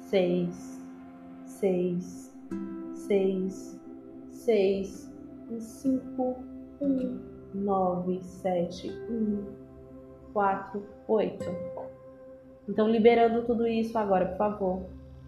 6, 0.02 0.82
6, 1.46 2.36
6, 2.94 3.80
6, 4.32 5.12
5, 5.60 6.36
1, 6.82 7.20
9, 7.54 8.22
7, 8.22 8.90
1. 9.10 9.66
4, 10.34 10.84
8. 11.08 11.46
Então, 12.68 12.90
liberando 12.90 13.46
tudo 13.46 13.66
isso 13.66 13.98
agora, 13.98 14.26
por 14.26 14.38
favor. 14.38 14.86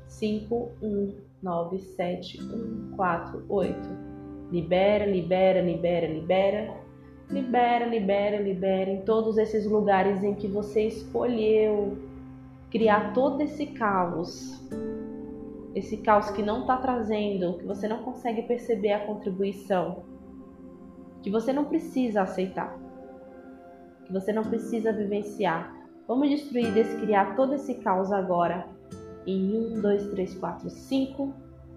5, 0.07 0.71
1, 0.81 1.26
9, 1.41 1.77
7, 1.79 2.41
1, 2.41 2.95
4, 2.95 3.45
8. 3.47 3.89
Libera, 4.51 5.05
libera, 5.05 5.61
libera, 5.61 6.07
libera. 6.07 6.73
Libera, 7.29 7.85
libera, 7.85 8.41
libera 8.41 8.89
em 8.89 9.01
todos 9.01 9.37
esses 9.37 9.65
lugares 9.65 10.23
em 10.23 10.33
que 10.33 10.47
você 10.47 10.87
escolheu 10.87 11.97
criar 12.71 13.13
todo 13.13 13.41
esse 13.41 13.67
caos. 13.67 14.65
Esse 15.75 15.97
caos 15.97 16.31
que 16.31 16.41
não 16.41 16.61
está 16.61 16.77
trazendo, 16.77 17.57
que 17.59 17.65
você 17.65 17.87
não 17.87 18.01
consegue 18.01 18.41
perceber 18.43 18.93
a 18.93 19.05
contribuição, 19.05 20.03
que 21.21 21.29
você 21.29 21.53
não 21.53 21.65
precisa 21.65 22.23
aceitar, 22.23 22.75
que 24.05 24.11
você 24.11 24.33
não 24.33 24.43
precisa 24.43 24.91
vivenciar. 24.91 25.75
Vamos 26.07 26.29
destruir, 26.29 26.73
descriar 26.73 27.35
todo 27.35 27.53
esse 27.53 27.75
caos 27.75 28.11
agora 28.11 28.76
em 29.27 29.75
1, 29.75 29.81
2, 29.81 30.09
3, 30.11 30.35
4, 30.35 30.69
5, 30.69 31.33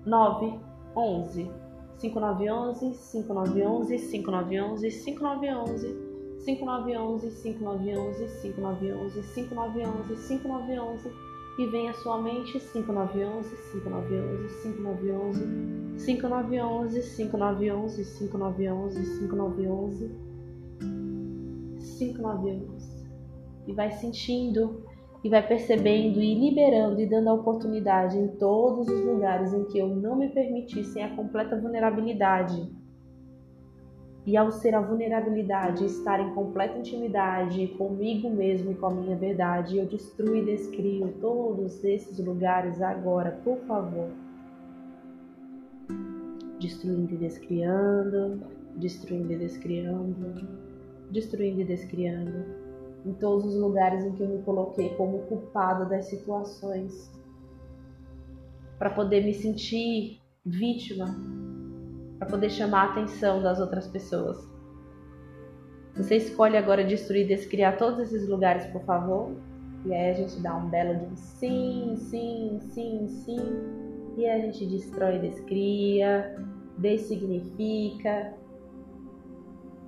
9, 0.06 0.60
11. 0.96 1.50
5911, 2.00 2.94
5911, 2.94 3.98
5911, 3.98 4.90
5911, 4.90 5.96
5911, 6.44 7.30
5911, 7.30 7.30
5911, 7.30 9.22
5911, 9.26 10.16
5911 10.16 11.10
e 11.58 11.66
vem 11.66 11.90
à 11.90 11.94
sua 11.94 12.22
mente 12.22 12.58
5911, 12.58 13.54
5911, 13.70 14.48
5911, 14.62 15.98
5911, 15.98 17.02
5911, 17.02 18.04
5911, 18.04 19.04
5911, 19.04 20.10
5911 21.98 23.10
e 23.66 23.72
vai 23.74 23.90
sentindo 23.90 24.86
e 25.22 25.28
vai 25.28 25.46
percebendo 25.46 26.20
e 26.20 26.34
liberando 26.34 27.00
e 27.00 27.06
dando 27.06 27.28
a 27.28 27.34
oportunidade 27.34 28.18
em 28.18 28.28
todos 28.28 28.88
os 28.88 29.04
lugares 29.04 29.52
em 29.52 29.64
que 29.64 29.78
eu 29.78 29.88
não 29.88 30.16
me 30.16 30.28
permitissem 30.30 31.04
a 31.04 31.14
completa 31.14 31.60
vulnerabilidade. 31.60 32.70
E 34.26 34.36
ao 34.36 34.50
ser 34.50 34.74
a 34.74 34.80
vulnerabilidade, 34.80 35.84
estar 35.84 36.20
em 36.20 36.34
completa 36.34 36.78
intimidade 36.78 37.68
comigo 37.78 38.30
mesmo 38.30 38.70
e 38.70 38.74
com 38.74 38.86
a 38.86 38.94
minha 38.94 39.16
verdade, 39.16 39.78
eu 39.78 39.86
destruo 39.86 40.36
e 40.36 40.44
descrio 40.44 41.12
todos 41.20 41.82
esses 41.84 42.18
lugares 42.18 42.80
agora, 42.80 43.38
por 43.44 43.58
favor. 43.60 44.08
Destruindo 46.58 47.14
e 47.14 47.16
descriando, 47.16 48.42
destruindo 48.76 49.32
e 49.32 49.36
descriando, 49.36 50.48
destruindo 51.10 51.62
e 51.62 51.64
descriando 51.64 52.59
em 53.04 53.12
todos 53.14 53.46
os 53.46 53.60
lugares 53.60 54.04
em 54.04 54.12
que 54.12 54.22
eu 54.22 54.28
me 54.28 54.42
coloquei 54.42 54.90
como 54.96 55.20
culpada 55.26 55.84
das 55.86 56.06
situações, 56.06 57.10
para 58.78 58.90
poder 58.90 59.24
me 59.24 59.34
sentir 59.34 60.20
vítima, 60.44 61.06
para 62.18 62.28
poder 62.28 62.50
chamar 62.50 62.88
a 62.88 62.90
atenção 62.92 63.42
das 63.42 63.60
outras 63.60 63.86
pessoas. 63.86 64.48
Você 65.96 66.16
escolhe 66.16 66.56
agora 66.56 66.84
destruir, 66.84 67.26
descriar 67.26 67.76
todos 67.76 68.00
esses 68.00 68.28
lugares, 68.28 68.64
por 68.66 68.82
favor? 68.84 69.36
E 69.84 69.92
aí 69.92 70.10
a 70.10 70.14
gente 70.14 70.40
dá 70.40 70.56
um 70.56 70.68
belo 70.68 71.06
de 71.06 71.18
sim, 71.18 71.94
sim, 71.96 72.58
sim, 72.60 73.08
sim. 73.08 73.40
E 74.16 74.26
a 74.26 74.38
gente 74.38 74.66
destrói, 74.66 75.18
descria, 75.18 76.36
dessignifica, 76.78 78.34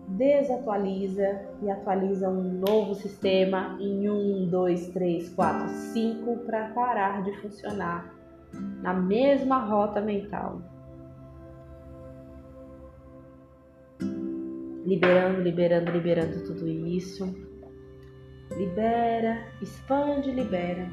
desatualiza 0.09 1.41
e 1.63 1.71
atualiza 1.71 2.29
um 2.29 2.61
novo 2.61 2.95
sistema 2.95 3.77
em 3.81 4.09
1, 4.09 4.49
2, 4.49 4.89
3, 4.89 5.29
4, 5.31 5.69
5 5.69 6.37
para 6.45 6.69
parar 6.71 7.23
de 7.23 7.33
funcionar 7.41 8.13
na 8.83 8.93
mesma 8.93 9.59
rota 9.59 10.01
mental. 10.01 10.61
Liberando, 14.85 15.41
liberando, 15.41 15.93
liberando 15.93 16.45
tudo 16.45 16.67
isso. 16.69 17.33
Libera, 18.57 19.47
expande, 19.62 20.31
libera. 20.31 20.91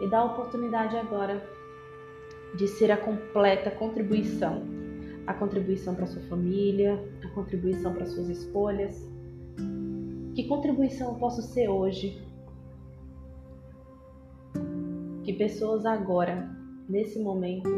E 0.00 0.08
dá 0.08 0.18
a 0.18 0.24
oportunidade 0.24 0.96
agora 0.96 1.40
de 2.56 2.66
ser 2.66 2.90
a 2.90 2.96
completa 2.96 3.70
contribuição 3.70 4.73
a 5.26 5.34
contribuição 5.34 5.94
para 5.94 6.06
sua 6.06 6.22
família, 6.22 7.02
a 7.24 7.28
contribuição 7.28 7.94
para 7.94 8.06
suas 8.06 8.28
escolhas. 8.28 9.10
Que 10.34 10.46
contribuição 10.46 11.12
eu 11.12 11.18
posso 11.18 11.42
ser 11.42 11.68
hoje? 11.68 12.22
Que 15.22 15.32
pessoas 15.32 15.86
agora, 15.86 16.50
nesse 16.88 17.18
momento, 17.18 17.70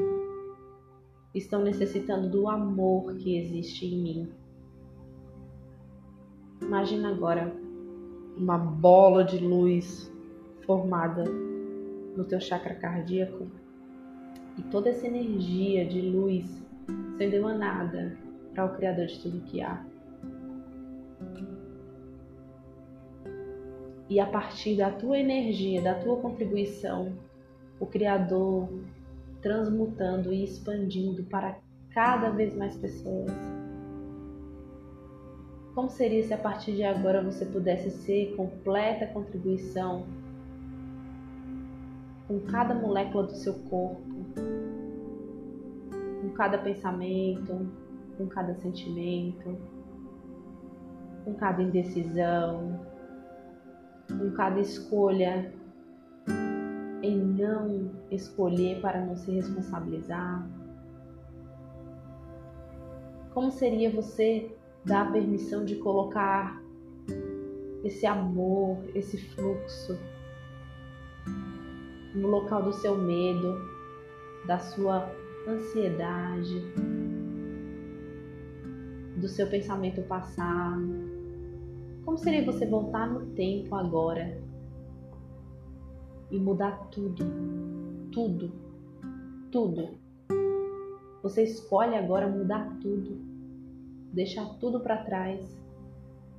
estão 1.34 1.62
necessitando 1.62 2.28
do 2.28 2.48
amor 2.48 3.14
que 3.16 3.36
existe 3.36 3.86
em 3.86 4.02
mim. 4.02 4.32
Imagina 6.62 7.10
agora 7.10 7.54
uma 8.36 8.58
bola 8.58 9.22
de 9.22 9.38
luz 9.38 10.12
formada 10.64 11.24
no 12.16 12.24
teu 12.24 12.40
chakra 12.40 12.74
cardíaco 12.74 13.46
e 14.58 14.62
toda 14.62 14.88
essa 14.88 15.06
energia 15.06 15.86
de 15.86 16.00
luz 16.00 16.65
sendo 17.16 17.34
emanada 17.34 18.16
para 18.54 18.64
o 18.66 18.76
Criador 18.76 19.06
de 19.06 19.20
tudo 19.20 19.40
que 19.40 19.60
há. 19.62 19.84
E 24.08 24.20
a 24.20 24.26
partir 24.26 24.76
da 24.76 24.90
tua 24.90 25.18
energia, 25.18 25.82
da 25.82 25.94
tua 25.94 26.16
contribuição, 26.16 27.12
o 27.80 27.86
Criador 27.86 28.68
transmutando 29.42 30.32
e 30.32 30.44
expandindo 30.44 31.24
para 31.24 31.58
cada 31.90 32.30
vez 32.30 32.56
mais 32.56 32.76
pessoas. 32.76 33.32
Como 35.74 35.90
seria 35.90 36.22
se 36.22 36.32
a 36.32 36.38
partir 36.38 36.72
de 36.72 36.84
agora 36.84 37.22
você 37.22 37.44
pudesse 37.44 37.90
ser 37.90 38.34
completa 38.36 39.06
contribuição 39.06 40.06
com 42.26 42.40
cada 42.40 42.74
molécula 42.74 43.24
do 43.24 43.34
seu 43.34 43.54
corpo, 43.54 44.02
com 46.20 46.30
cada 46.30 46.58
pensamento, 46.58 47.68
com 48.16 48.26
cada 48.26 48.54
sentimento, 48.54 49.56
com 51.24 51.34
cada 51.34 51.62
indecisão, 51.62 52.80
com 54.08 54.30
cada 54.32 54.60
escolha 54.60 55.52
em 57.02 57.18
não 57.18 57.90
escolher 58.10 58.80
para 58.80 59.04
não 59.04 59.16
se 59.16 59.30
responsabilizar? 59.30 60.48
Como 63.32 63.50
seria 63.50 63.90
você 63.90 64.50
dar 64.84 65.12
permissão 65.12 65.64
de 65.64 65.76
colocar 65.76 66.62
esse 67.84 68.06
amor, 68.06 68.78
esse 68.94 69.18
fluxo 69.18 69.98
no 72.14 72.28
local 72.28 72.62
do 72.62 72.72
seu 72.72 72.96
medo, 72.96 73.60
da 74.46 74.58
sua 74.58 75.10
ansiedade, 75.46 76.60
do 79.16 79.28
seu 79.28 79.48
pensamento 79.48 80.02
passado. 80.02 81.16
Como 82.04 82.18
seria 82.18 82.44
você 82.44 82.66
voltar 82.66 83.08
no 83.08 83.26
tempo 83.34 83.74
agora 83.74 84.40
e 86.30 86.38
mudar 86.38 86.88
tudo, 86.90 87.24
tudo, 88.12 88.52
tudo? 89.50 89.98
Você 91.22 91.42
escolhe 91.42 91.96
agora 91.96 92.28
mudar 92.28 92.78
tudo, 92.80 93.18
deixar 94.12 94.46
tudo 94.58 94.80
para 94.80 94.98
trás 94.98 95.58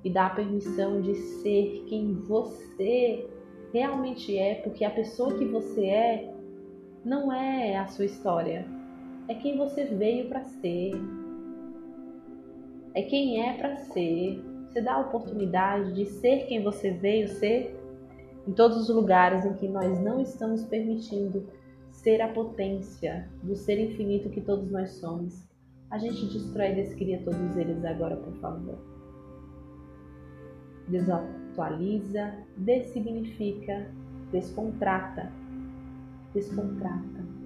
e 0.03 0.11
dar 0.11 0.27
a 0.27 0.35
permissão 0.35 1.01
de 1.01 1.15
ser 1.15 1.83
quem 1.87 2.13
você 2.13 3.27
realmente 3.73 4.37
é, 4.37 4.55
porque 4.55 4.85
a 4.85 4.91
pessoa 4.91 5.37
que 5.37 5.45
você 5.45 5.85
é 5.85 6.33
não 7.03 7.31
é 7.33 7.77
a 7.77 7.87
sua 7.87 8.05
história 8.05 8.76
é 9.27 9.35
quem 9.35 9.57
você 9.57 9.85
veio 9.85 10.29
para 10.29 10.43
ser. 10.45 10.91
É 12.93 13.01
quem 13.03 13.41
é 13.47 13.57
para 13.57 13.77
ser. 13.77 14.41
Você 14.67 14.81
dá 14.81 14.93
a 14.93 15.01
oportunidade 15.01 15.93
de 15.93 16.05
ser 16.05 16.45
quem 16.47 16.63
você 16.63 16.91
veio 16.91 17.27
ser 17.27 17.75
em 18.47 18.53
todos 18.53 18.77
os 18.77 18.89
lugares 18.89 19.45
em 19.45 19.53
que 19.53 19.67
nós 19.67 19.99
não 20.01 20.21
estamos 20.21 20.63
permitindo 20.63 21.45
ser 21.91 22.21
a 22.21 22.29
potência 22.29 23.29
do 23.43 23.55
ser 23.55 23.79
infinito 23.79 24.29
que 24.29 24.41
todos 24.41 24.71
nós 24.71 24.91
somos. 24.91 25.45
A 25.89 25.97
gente 25.97 26.25
destrói 26.25 26.71
e 26.71 26.75
descria 26.75 27.21
todos 27.23 27.57
eles 27.57 27.83
agora, 27.83 28.15
por 28.15 28.33
favor. 28.39 28.77
Desatualiza, 30.87 32.33
dessignifica, 32.57 33.91
descontrata. 34.31 35.31
Descontrata 36.33 37.36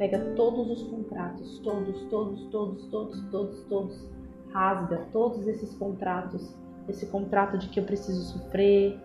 pega 0.00 0.18
todos 0.34 0.70
os 0.70 0.82
contratos, 0.84 1.58
todos, 1.58 2.06
todos, 2.06 2.46
todos, 2.46 2.86
todos, 2.86 3.20
todos, 3.30 3.60
todos, 3.64 4.08
rasga 4.48 5.06
todos 5.12 5.46
esses 5.46 5.74
contratos, 5.74 6.56
esse 6.88 7.04
contrato 7.04 7.58
de 7.58 7.68
que 7.68 7.78
eu 7.78 7.84
preciso 7.84 8.22
sofrer, 8.32 8.98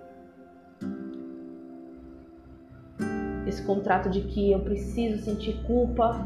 esse 3.46 3.62
contrato 3.66 4.10
de 4.10 4.22
que 4.22 4.54
eu 4.54 4.62
preciso 4.62 5.22
sentir 5.22 5.62
culpa 5.64 6.26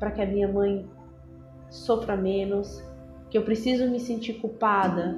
para 0.00 0.10
que 0.10 0.20
a 0.20 0.26
minha 0.26 0.48
mãe 0.48 0.84
sofra 1.70 2.16
menos, 2.16 2.82
que 3.30 3.38
eu 3.38 3.44
preciso 3.44 3.88
me 3.88 4.00
sentir 4.00 4.40
culpada 4.40 5.16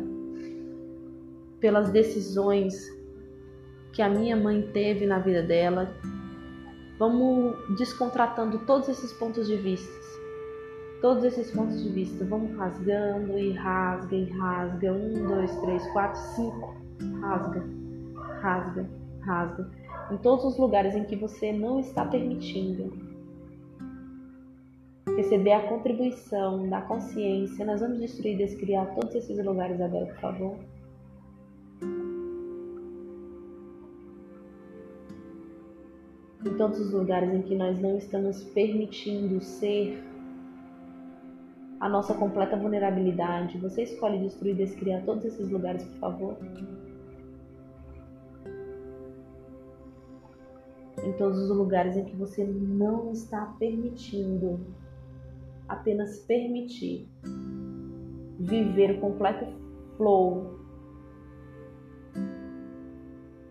pelas 1.59 1.89
decisões 1.89 2.87
que 3.95 4.03
a 4.03 4.11
minha 4.11 4.37
mãe 4.37 4.61
teve 4.75 5.07
na 5.07 5.19
vida 5.19 5.43
dela. 5.43 5.91
Vamos 7.01 7.57
descontratando 7.79 8.59
todos 8.67 8.87
esses 8.91 9.11
pontos 9.15 9.47
de 9.47 9.57
vista. 9.57 9.91
Todos 11.01 11.25
esses 11.25 11.51
pontos 11.51 11.83
de 11.83 11.89
vista. 11.89 12.27
Vamos 12.27 12.55
rasgando 12.59 13.39
e 13.39 13.53
rasga 13.53 14.15
e 14.15 14.25
rasga. 14.25 14.93
Um, 14.93 15.27
dois, 15.27 15.57
três, 15.61 15.83
quatro, 15.95 16.21
cinco. 16.37 16.77
Rasga, 17.23 17.65
rasga, 18.43 18.91
rasga. 19.23 19.71
Em 20.11 20.19
todos 20.19 20.45
os 20.45 20.59
lugares 20.59 20.95
em 20.95 21.05
que 21.05 21.17
você 21.17 21.55
não 21.55 21.81
está 21.81 22.05
permitindo 22.05 22.93
receber 25.17 25.53
a 25.53 25.69
contribuição 25.71 26.69
da 26.69 26.83
consciência. 26.83 27.65
Nós 27.65 27.81
vamos 27.81 27.99
destruir 27.99 28.35
e 28.35 28.45
descriar 28.45 28.95
todos 28.95 29.15
esses 29.15 29.43
lugares 29.43 29.81
agora, 29.81 30.05
por 30.05 30.21
favor. 30.21 30.57
Em 36.45 36.57
todos 36.57 36.81
os 36.81 36.93
lugares 36.93 37.33
em 37.35 37.43
que 37.43 37.55
nós 37.55 37.79
não 37.81 37.99
estamos 37.99 38.43
permitindo 38.45 39.41
ser 39.43 40.03
a 41.79 41.89
nossa 41.89 42.15
completa 42.15 42.57
vulnerabilidade, 42.57 43.59
você 43.59 43.83
escolhe 43.83 44.19
destruir 44.19 44.55
e 44.55 44.65
descriar 44.65 45.03
todos 45.05 45.25
esses 45.25 45.51
lugares, 45.51 45.85
por 45.85 45.99
favor. 45.99 46.37
Em 51.03 51.13
todos 51.13 51.39
os 51.39 51.57
lugares 51.57 51.97
em 51.97 52.05
que 52.05 52.17
você 52.17 52.45
não 52.45 53.13
está 53.13 53.55
permitindo 53.59 54.61
apenas 55.69 56.19
permitir 56.21 57.09
viver 58.39 58.93
o 58.93 59.01
completo 59.01 59.47
flow, 59.97 60.60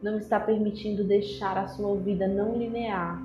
não 0.02 0.18
está 0.18 0.40
permitindo 0.40 1.04
deixar 1.04 1.58
a 1.58 1.68
sua 1.68 1.96
vida 1.98 2.28
não 2.28 2.58
linear, 2.58 3.22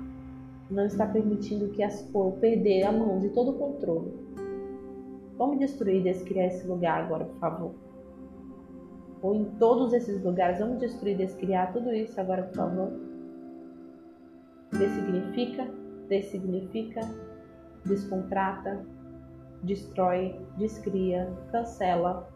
não 0.69 0.85
está 0.85 1.07
permitindo 1.07 1.69
que 1.69 1.81
as 1.81 2.01
coisas 2.11 2.39
perder 2.39 2.83
a 2.83 2.91
mão 2.91 3.19
de 3.19 3.29
todo 3.29 3.51
o 3.51 3.53
controle. 3.53 4.11
Vamos 5.37 5.59
destruir 5.59 5.97
e 5.97 6.03
descriar 6.03 6.47
esse 6.47 6.67
lugar 6.67 7.03
agora, 7.03 7.25
por 7.25 7.39
favor. 7.39 7.71
Ou 9.21 9.35
em 9.35 9.45
todos 9.57 9.93
esses 9.93 10.23
lugares, 10.23 10.59
vamos 10.59 10.79
destruir 10.79 11.13
e 11.13 11.25
descriar 11.25 11.73
tudo 11.73 11.91
isso 11.93 12.19
agora, 12.19 12.43
por 12.43 12.55
favor. 12.55 12.91
Dessignifica, 14.71 15.67
dessignifica, 16.09 17.01
descontrata, 17.85 18.85
destrói, 19.63 20.35
descria, 20.57 21.31
cancela 21.51 22.29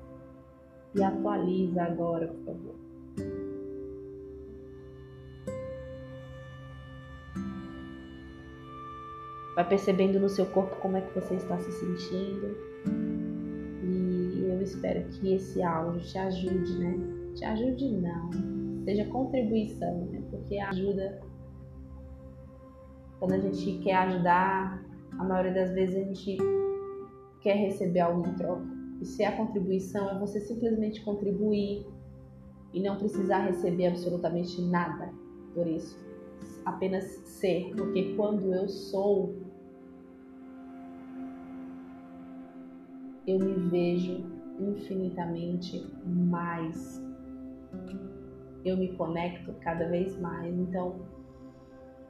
e 0.95 1.03
atualiza 1.03 1.83
agora, 1.83 2.27
por 2.27 2.45
favor. 2.45 2.88
Vai 9.59 9.67
percebendo 9.67 10.21
no 10.21 10.29
seu 10.29 10.45
corpo 10.45 10.73
como 10.77 10.95
é 10.95 11.01
que 11.01 11.19
você 11.19 11.33
está 11.33 11.59
se 11.59 11.69
sentindo. 11.69 12.55
E 13.83 14.45
eu 14.47 14.61
espero 14.61 15.03
que 15.09 15.33
esse 15.33 15.61
áudio 15.61 15.99
te 15.99 16.17
ajude, 16.17 16.79
né? 16.79 16.97
Te 17.35 17.43
ajude 17.43 17.91
não, 17.97 18.29
seja 18.85 19.03
contribuição, 19.09 20.05
né? 20.05 20.23
Porque 20.31 20.57
ajuda 20.59 21.19
quando 23.19 23.33
a 23.33 23.37
gente 23.37 23.79
quer 23.79 23.95
ajudar, 23.95 24.81
a 25.17 25.23
maioria 25.25 25.53
das 25.53 25.73
vezes 25.73 25.97
a 25.97 26.03
gente 26.05 26.37
quer 27.41 27.55
receber 27.55 27.99
algo 27.99 28.25
em 28.29 28.35
troca. 28.35 28.63
E 29.01 29.05
se 29.05 29.25
a 29.25 29.35
contribuição 29.35 30.09
é 30.09 30.19
você 30.19 30.39
simplesmente 30.39 31.03
contribuir 31.03 31.85
e 32.73 32.81
não 32.81 32.95
precisar 32.95 33.39
receber 33.39 33.87
absolutamente 33.87 34.61
nada 34.61 35.11
por 35.53 35.67
isso, 35.67 35.99
apenas 36.63 37.03
ser, 37.25 37.73
porque 37.75 38.13
quando 38.15 38.53
eu 38.53 38.69
sou, 38.69 39.48
eu 43.29 43.39
me 43.39 43.53
vejo 43.69 44.23
infinitamente 44.59 45.87
mais. 46.05 47.01
Eu 48.65 48.75
me 48.75 48.93
conecto 48.93 49.53
cada 49.61 49.87
vez 49.87 50.19
mais. 50.19 50.53
Então, 50.57 50.95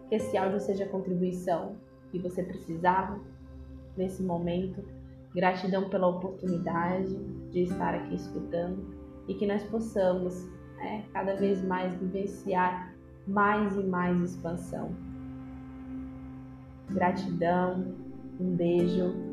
que 0.07 0.15
esse 0.15 0.37
áudio 0.37 0.59
seja 0.59 0.85
contribuição 0.87 1.75
que 2.11 2.19
você 2.19 2.41
precisava 2.43 3.19
nesse 3.97 4.23
momento 4.23 4.83
Gratidão 5.35 5.89
pela 5.89 6.07
oportunidade 6.07 7.15
de 7.51 7.61
estar 7.61 7.93
aqui 7.93 8.15
escutando 8.15 8.83
e 9.27 9.35
que 9.35 9.45
nós 9.45 9.61
possamos 9.65 10.43
né, 10.77 11.05
cada 11.13 11.35
vez 11.35 11.63
mais 11.63 11.93
vivenciar 11.99 12.95
mais 13.27 13.77
e 13.77 13.83
mais 13.83 14.19
expansão. 14.21 14.91
Gratidão, 16.89 17.93
um 18.39 18.55
beijo 18.55 19.28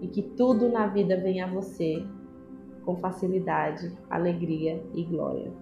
e 0.00 0.08
que 0.08 0.22
tudo 0.22 0.68
na 0.68 0.86
vida 0.86 1.20
venha 1.20 1.46
a 1.46 1.50
você 1.50 2.04
com 2.84 2.96
facilidade, 2.96 3.92
alegria 4.08 4.82
e 4.94 5.02
glória. 5.04 5.52